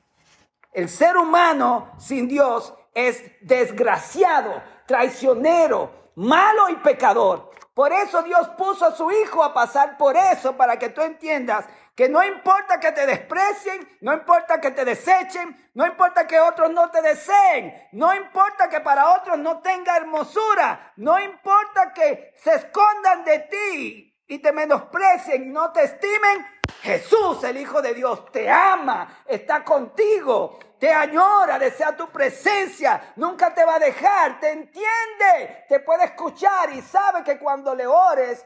El 0.74 0.90
ser 0.90 1.16
humano 1.16 1.92
sin 2.00 2.28
Dios 2.28 2.74
es 2.96 3.24
desgraciado, 3.42 4.64
traicionero, 4.88 5.92
malo 6.16 6.68
y 6.70 6.76
pecador. 6.78 7.52
Por 7.76 7.94
eso 7.94 8.24
Dios 8.24 8.50
puso 8.58 8.88
a 8.88 8.96
su 8.96 9.12
Hijo 9.12 9.44
a 9.44 9.54
pasar 9.54 9.98
por 9.98 10.18
eso, 10.18 10.58
para 10.58 10.80
que 10.80 10.90
tú 10.90 11.02
entiendas 11.02 11.66
que 11.98 12.08
no 12.08 12.24
importa 12.24 12.80
que 12.80 12.92
te 12.92 13.08
desprecien, 13.08 13.98
no 14.02 14.14
importa 14.14 14.62
que 14.62 14.70
te 14.70 14.86
desechen, 14.86 15.72
no 15.74 15.84
importa 15.84 16.28
que 16.28 16.40
otros 16.40 16.70
no 16.70 16.92
te 16.92 17.02
deseen, 17.02 17.74
no 17.94 18.14
importa 18.14 18.70
que 18.70 18.82
para 18.82 19.16
otros 19.16 19.40
no 19.40 19.62
tenga 19.62 19.98
hermosura, 19.98 20.94
no 20.98 21.20
importa 21.20 21.92
que 21.94 22.36
se 22.36 22.54
escondan 22.54 23.26
de 23.26 23.40
ti 23.40 24.16
y 24.28 24.38
te 24.38 24.52
menosprecien 24.52 25.46
y 25.46 25.48
no 25.48 25.72
te 25.72 25.86
estimen, 25.86 26.46
Jesús, 26.84 27.44
el 27.44 27.58
Hijo 27.58 27.82
de 27.82 27.96
Dios, 27.96 28.32
te 28.32 28.48
ama, 28.48 29.24
está 29.26 29.64
contigo, 29.64 30.60
te 30.78 30.94
añora, 30.94 31.58
desea 31.58 31.98
tu 31.98 32.12
presencia, 32.12 33.14
nunca 33.16 33.56
te 33.56 33.66
va 33.66 33.78
a 33.78 33.80
dejar, 33.80 34.40
te 34.40 34.52
entiende, 34.52 35.66
te 35.68 35.80
puede 35.80 36.04
escuchar 36.04 36.72
y 36.74 36.82
sabe 36.84 37.24
que 37.24 37.40
cuando 37.40 37.74
le 37.74 37.88
ores, 37.88 38.46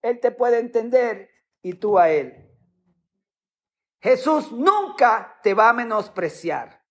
Él 0.00 0.18
te 0.20 0.30
puede 0.30 0.58
entender 0.58 1.28
y 1.60 1.74
tú 1.74 1.98
a 1.98 2.08
Él. 2.08 2.48
Jesús 4.02 4.50
nunca 4.50 5.38
te 5.42 5.54
va 5.54 5.68
a 5.68 5.72
menospreciar. 5.72 6.82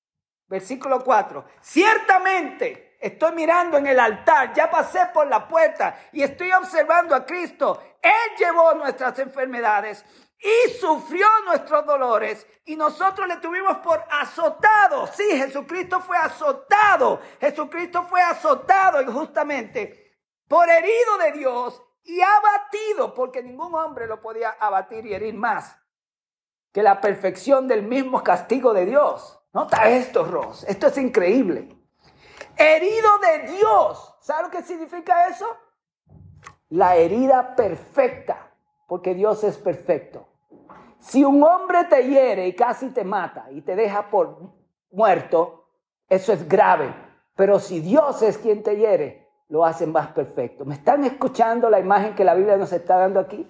Versículo 0.47 1.03
4. 1.03 1.45
Ciertamente 1.59 2.97
estoy 3.01 3.33
mirando 3.33 3.77
en 3.77 3.87
el 3.87 3.99
altar, 3.99 4.53
ya 4.53 4.69
pasé 4.69 5.07
por 5.13 5.27
la 5.27 5.45
puerta 5.45 5.99
y 6.13 6.23
estoy 6.23 6.53
observando 6.53 7.13
a 7.13 7.25
Cristo. 7.25 7.81
Él 8.01 8.37
llevó 8.37 8.73
nuestras 8.75 9.19
enfermedades 9.19 10.05
y 10.39 10.69
sufrió 10.71 11.27
nuestros 11.45 11.85
dolores 11.85 12.47
y 12.65 12.77
nosotros 12.77 13.27
le 13.27 13.37
tuvimos 13.37 13.77
por 13.79 14.01
azotado. 14.09 15.07
Sí, 15.07 15.25
Jesucristo 15.31 15.99
fue 15.99 16.17
azotado. 16.17 17.19
Jesucristo 17.41 18.03
fue 18.03 18.21
azotado 18.21 19.01
injustamente 19.01 20.17
por 20.47 20.69
herido 20.69 21.17
de 21.17 21.31
Dios 21.33 21.81
y 22.03 22.21
abatido 22.21 23.13
porque 23.13 23.43
ningún 23.43 23.75
hombre 23.75 24.07
lo 24.07 24.21
podía 24.21 24.51
abatir 24.51 25.05
y 25.05 25.13
herir 25.13 25.33
más 25.33 25.80
que 26.71 26.83
la 26.83 27.01
perfección 27.01 27.67
del 27.67 27.83
mismo 27.83 28.23
castigo 28.23 28.73
de 28.73 28.85
Dios. 28.85 29.39
Nota 29.53 29.89
esto, 29.89 30.23
Ross. 30.23 30.63
Esto 30.67 30.87
es 30.87 30.97
increíble. 30.97 31.67
Herido 32.57 33.09
de 33.19 33.51
Dios. 33.53 34.15
¿Sabe 34.21 34.43
lo 34.43 34.49
que 34.49 34.61
significa 34.61 35.27
eso? 35.27 35.47
La 36.69 36.95
herida 36.95 37.55
perfecta, 37.55 38.51
porque 38.87 39.13
Dios 39.13 39.43
es 39.43 39.57
perfecto. 39.57 40.27
Si 40.99 41.23
un 41.23 41.43
hombre 41.43 41.85
te 41.85 42.07
hiere 42.07 42.47
y 42.47 42.55
casi 42.55 42.89
te 42.89 43.03
mata 43.03 43.47
y 43.51 43.61
te 43.61 43.75
deja 43.75 44.09
por 44.09 44.39
muerto, 44.91 45.65
eso 46.07 46.31
es 46.31 46.47
grave. 46.47 46.93
Pero 47.35 47.59
si 47.59 47.81
Dios 47.81 48.21
es 48.21 48.37
quien 48.37 48.61
te 48.61 48.77
hiere, 48.77 49.27
lo 49.49 49.65
hace 49.65 49.87
más 49.87 50.09
perfecto. 50.09 50.63
¿Me 50.63 50.75
están 50.75 51.03
escuchando 51.03 51.69
la 51.69 51.79
imagen 51.79 52.15
que 52.15 52.23
la 52.23 52.35
Biblia 52.35 52.55
nos 52.55 52.71
está 52.71 52.97
dando 52.97 53.19
aquí? 53.19 53.47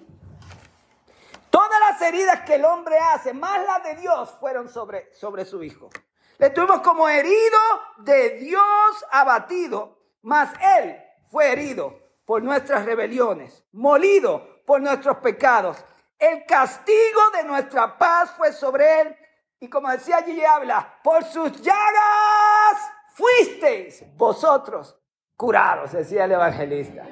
Heridas 2.02 2.40
que 2.40 2.56
el 2.56 2.64
hombre 2.64 2.98
hace, 2.98 3.32
más 3.32 3.64
las 3.64 3.82
de 3.84 3.94
Dios, 3.96 4.36
fueron 4.40 4.68
sobre, 4.68 5.12
sobre 5.12 5.44
su 5.44 5.62
hijo. 5.62 5.90
Le 6.38 6.50
tuvimos 6.50 6.80
como 6.80 7.08
herido 7.08 7.58
de 7.98 8.38
Dios 8.38 9.04
abatido, 9.10 9.98
mas 10.22 10.50
él 10.78 11.00
fue 11.30 11.52
herido 11.52 11.98
por 12.24 12.42
nuestras 12.42 12.84
rebeliones, 12.84 13.64
molido 13.72 14.62
por 14.66 14.80
nuestros 14.80 15.18
pecados. 15.18 15.84
El 16.18 16.44
castigo 16.44 17.20
de 17.36 17.44
nuestra 17.44 17.98
paz 17.98 18.32
fue 18.36 18.52
sobre 18.52 19.00
él. 19.00 19.16
Y 19.60 19.68
como 19.68 19.90
decía 19.90 20.16
allí 20.16 20.44
habla, 20.44 20.98
por 21.04 21.24
sus 21.24 21.52
llagas 21.62 22.90
fuisteis 23.14 24.04
vosotros 24.16 24.98
curados, 25.36 25.92
decía 25.92 26.24
el 26.24 26.32
evangelista 26.32 27.06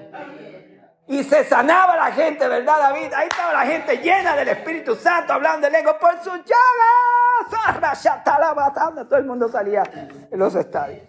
y 1.10 1.24
se 1.24 1.42
sanaba 1.42 1.96
la 1.96 2.12
gente, 2.12 2.46
¿verdad, 2.46 2.78
David? 2.78 3.12
Ahí 3.16 3.26
estaba 3.28 3.52
la 3.52 3.66
gente 3.66 3.96
llena 3.96 4.36
del 4.36 4.46
Espíritu 4.46 4.94
Santo, 4.94 5.32
hablando 5.32 5.66
de 5.66 5.72
lengua 5.72 5.98
por 5.98 6.16
sus 6.18 6.38
llagas. 6.44 7.98
Todo 9.08 9.18
el 9.18 9.24
mundo 9.24 9.48
salía 9.48 9.82
en 10.30 10.38
los 10.38 10.54
estadios. 10.54 11.02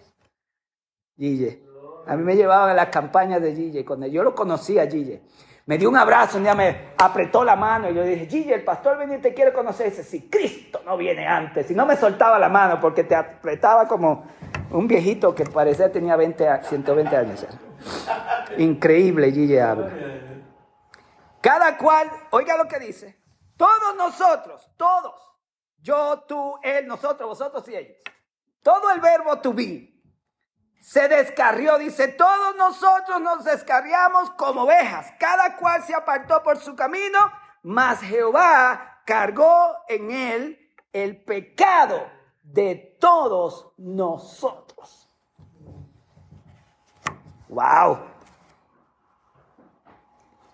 Gille. 1.16 1.62
A 2.08 2.16
mí 2.16 2.24
me 2.24 2.34
llevaban 2.34 2.70
a 2.70 2.74
las 2.74 2.88
campañas 2.88 3.40
de 3.40 3.54
Gille. 3.54 3.84
Cuando 3.84 4.08
yo 4.08 4.24
lo 4.24 4.34
conocía, 4.34 4.88
Gille. 4.88 5.22
Me 5.66 5.78
dio 5.78 5.88
un 5.88 5.96
abrazo, 5.96 6.38
un 6.38 6.42
día 6.42 6.56
me 6.56 6.94
apretó 6.98 7.44
la 7.44 7.54
mano 7.54 7.88
y 7.88 7.94
yo 7.94 8.02
dije, 8.02 8.26
Gille, 8.26 8.54
el 8.56 8.64
pastor 8.64 8.98
venía 8.98 9.18
y 9.18 9.20
te 9.20 9.32
quiere 9.32 9.52
conocer. 9.52 9.88
Dice, 9.88 10.02
si 10.02 10.28
Cristo 10.28 10.80
no 10.84 10.96
viene 10.96 11.28
antes. 11.28 11.70
Y 11.70 11.76
no 11.76 11.86
me 11.86 11.94
soltaba 11.94 12.40
la 12.40 12.48
mano 12.48 12.80
porque 12.80 13.04
te 13.04 13.14
apretaba 13.14 13.86
como 13.86 14.24
un 14.72 14.88
viejito 14.88 15.32
que 15.32 15.44
parecía 15.44 15.92
tenía 15.92 16.16
20, 16.16 16.64
120 16.64 17.16
años. 17.16 17.46
Increíble, 18.58 19.32
Gigi 19.32 19.58
habla. 19.58 19.90
Cada 21.40 21.76
cual, 21.76 22.10
oiga 22.30 22.56
lo 22.56 22.68
que 22.68 22.78
dice. 22.78 23.20
Todos 23.56 23.96
nosotros, 23.96 24.70
todos, 24.76 25.20
yo, 25.78 26.24
tú, 26.26 26.58
él, 26.62 26.86
nosotros, 26.86 27.28
vosotros 27.28 27.68
y 27.68 27.76
ellos. 27.76 27.96
Todo 28.62 28.90
el 28.90 29.00
verbo 29.00 29.38
to 29.40 29.52
be 29.52 29.92
se 30.82 31.06
descarrió, 31.06 31.78
dice, 31.78 32.08
todos 32.08 32.56
nosotros 32.56 33.20
nos 33.20 33.44
descarriamos 33.44 34.30
como 34.30 34.62
ovejas, 34.62 35.12
cada 35.18 35.56
cual 35.56 35.82
se 35.84 35.94
apartó 35.94 36.42
por 36.42 36.58
su 36.58 36.74
camino, 36.74 37.18
mas 37.62 38.00
Jehová 38.00 39.00
cargó 39.06 39.76
en 39.88 40.10
él 40.10 40.74
el 40.92 41.22
pecado 41.22 42.04
de 42.42 42.96
todos 43.00 43.72
nosotros. 43.78 44.71
Wow. 47.52 47.98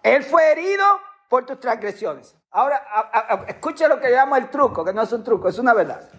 Él 0.03 0.25
fue 0.25 0.51
herido 0.51 0.85
por 1.29 1.47
tus 1.47 1.61
transgresiones. 1.61 2.37
Ahora, 2.51 3.45
escucha 3.47 3.87
lo 3.87 4.01
que 4.01 4.11
llamo 4.11 4.35
el 4.35 4.51
truco, 4.51 4.85
que 4.85 4.93
no 4.93 5.03
es 5.03 5.13
un 5.13 5.23
truco, 5.23 5.49
es 5.49 5.59
una 5.59 5.75
verdad. 5.75 6.11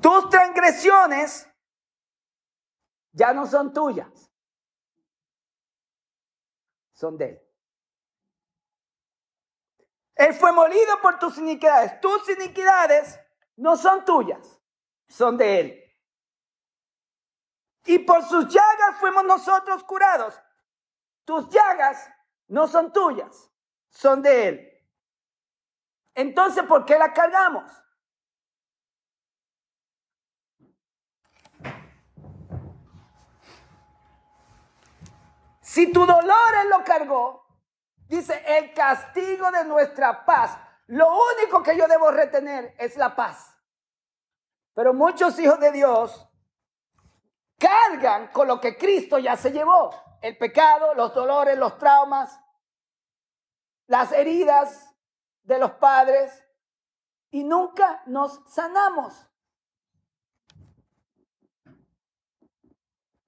Tus 0.00 0.30
transgresiones 0.30 1.46
ya 3.12 3.34
no 3.34 3.46
son 3.46 3.72
tuyas, 3.72 4.30
son 6.94 7.18
de 7.18 7.28
Él. 7.28 7.42
Él 10.14 10.34
fue 10.34 10.52
molido 10.52 11.00
por 11.02 11.18
tus 11.18 11.36
iniquidades. 11.36 12.00
Tus 12.00 12.28
iniquidades 12.30 13.20
no 13.56 13.76
son 13.76 14.04
tuyas, 14.06 14.58
son 15.06 15.36
de 15.36 15.60
Él. 15.60 15.81
Y 17.84 17.98
por 18.00 18.22
sus 18.24 18.46
llagas 18.48 18.98
fuimos 19.00 19.24
nosotros 19.24 19.82
curados. 19.84 20.40
Tus 21.24 21.48
llagas 21.48 22.08
no 22.48 22.66
son 22.68 22.92
tuyas, 22.92 23.50
son 23.88 24.22
de 24.22 24.48
Él. 24.48 24.68
Entonces, 26.14 26.64
¿por 26.64 26.84
qué 26.84 26.98
las 26.98 27.12
cargamos? 27.12 27.70
Si 35.60 35.90
tu 35.90 36.04
dolor 36.04 36.54
Él 36.60 36.68
lo 36.68 36.84
cargó, 36.84 37.46
dice, 38.06 38.42
el 38.46 38.74
castigo 38.74 39.50
de 39.50 39.64
nuestra 39.64 40.24
paz. 40.24 40.58
Lo 40.88 41.08
único 41.08 41.62
que 41.62 41.76
yo 41.76 41.88
debo 41.88 42.10
retener 42.10 42.74
es 42.78 42.96
la 42.98 43.16
paz. 43.16 43.56
Pero 44.74 44.92
muchos 44.92 45.38
hijos 45.38 45.58
de 45.60 45.72
Dios 45.72 46.28
cargan 47.62 48.28
con 48.28 48.48
lo 48.48 48.60
que 48.60 48.76
Cristo 48.76 49.18
ya 49.18 49.36
se 49.36 49.52
llevó. 49.52 49.90
El 50.20 50.36
pecado, 50.36 50.94
los 50.94 51.14
dolores, 51.14 51.56
los 51.56 51.78
traumas, 51.78 52.40
las 53.86 54.10
heridas 54.12 54.92
de 55.42 55.58
los 55.58 55.72
padres 55.72 56.44
y 57.30 57.44
nunca 57.44 58.02
nos 58.06 58.40
sanamos. 58.52 59.28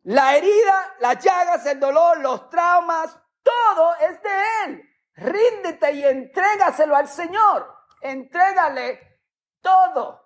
La 0.02 0.36
herida, 0.36 0.96
las 1.00 1.24
llagas, 1.24 1.64
el 1.66 1.80
dolor, 1.80 2.18
los 2.18 2.50
traumas, 2.50 3.18
todo 3.42 3.94
es 3.96 4.22
de 4.22 4.64
Él. 4.64 4.82
Ríndete 5.14 5.92
y 5.92 6.04
entrégaselo 6.04 6.94
al 6.94 7.08
Señor. 7.08 7.74
Entrégale 8.00 9.22
todo. 9.60 10.22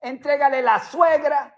Entrégale 0.00 0.62
la 0.62 0.82
suegra, 0.82 1.54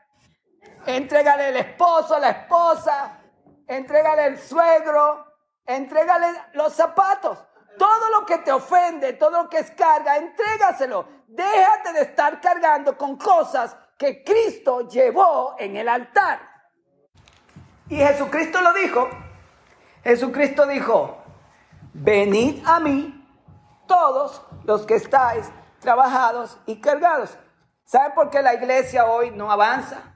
Entrégale 0.86 1.48
el 1.50 1.56
esposo, 1.56 2.18
la 2.18 2.30
esposa, 2.30 3.20
entrégale 3.66 4.26
el 4.26 4.38
suegro, 4.38 5.26
entrégale 5.64 6.26
los 6.54 6.72
zapatos. 6.72 7.38
Todo 7.78 8.10
lo 8.10 8.26
que 8.26 8.38
te 8.38 8.52
ofende, 8.52 9.14
todo 9.14 9.42
lo 9.42 9.48
que 9.48 9.58
es 9.58 9.70
carga, 9.70 10.16
entrégaselo. 10.16 11.06
Déjate 11.28 11.92
de 11.94 12.02
estar 12.02 12.40
cargando 12.40 12.96
con 12.98 13.16
cosas 13.16 13.76
que 13.96 14.22
Cristo 14.22 14.88
llevó 14.88 15.54
en 15.58 15.76
el 15.76 15.88
altar. 15.88 16.40
Y 17.88 17.96
Jesucristo 17.96 18.60
lo 18.60 18.72
dijo. 18.72 19.08
Jesucristo 20.02 20.66
dijo, 20.66 21.22
venid 21.92 22.62
a 22.66 22.80
mí 22.80 23.24
todos 23.86 24.42
los 24.64 24.84
que 24.84 24.96
estáis 24.96 25.50
trabajados 25.80 26.58
y 26.66 26.80
cargados 26.80 27.38
¿Saben 27.84 28.12
por 28.14 28.30
qué 28.30 28.40
la 28.40 28.54
iglesia 28.54 29.04
hoy 29.04 29.30
no 29.32 29.52
avanza? 29.52 30.11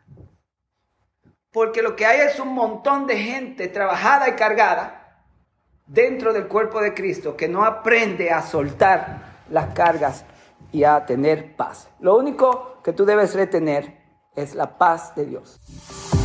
Porque 1.56 1.80
lo 1.80 1.96
que 1.96 2.04
hay 2.04 2.20
es 2.20 2.38
un 2.38 2.48
montón 2.48 3.06
de 3.06 3.16
gente 3.16 3.68
trabajada 3.68 4.28
y 4.28 4.32
cargada 4.32 5.22
dentro 5.86 6.34
del 6.34 6.48
cuerpo 6.48 6.82
de 6.82 6.92
Cristo 6.92 7.34
que 7.34 7.48
no 7.48 7.64
aprende 7.64 8.30
a 8.30 8.42
soltar 8.42 9.22
las 9.48 9.72
cargas 9.72 10.26
y 10.70 10.84
a 10.84 11.06
tener 11.06 11.56
paz. 11.56 11.88
Lo 11.98 12.18
único 12.18 12.82
que 12.84 12.92
tú 12.92 13.06
debes 13.06 13.34
retener 13.34 13.96
es 14.34 14.54
la 14.54 14.76
paz 14.76 15.14
de 15.14 15.24
Dios. 15.24 16.15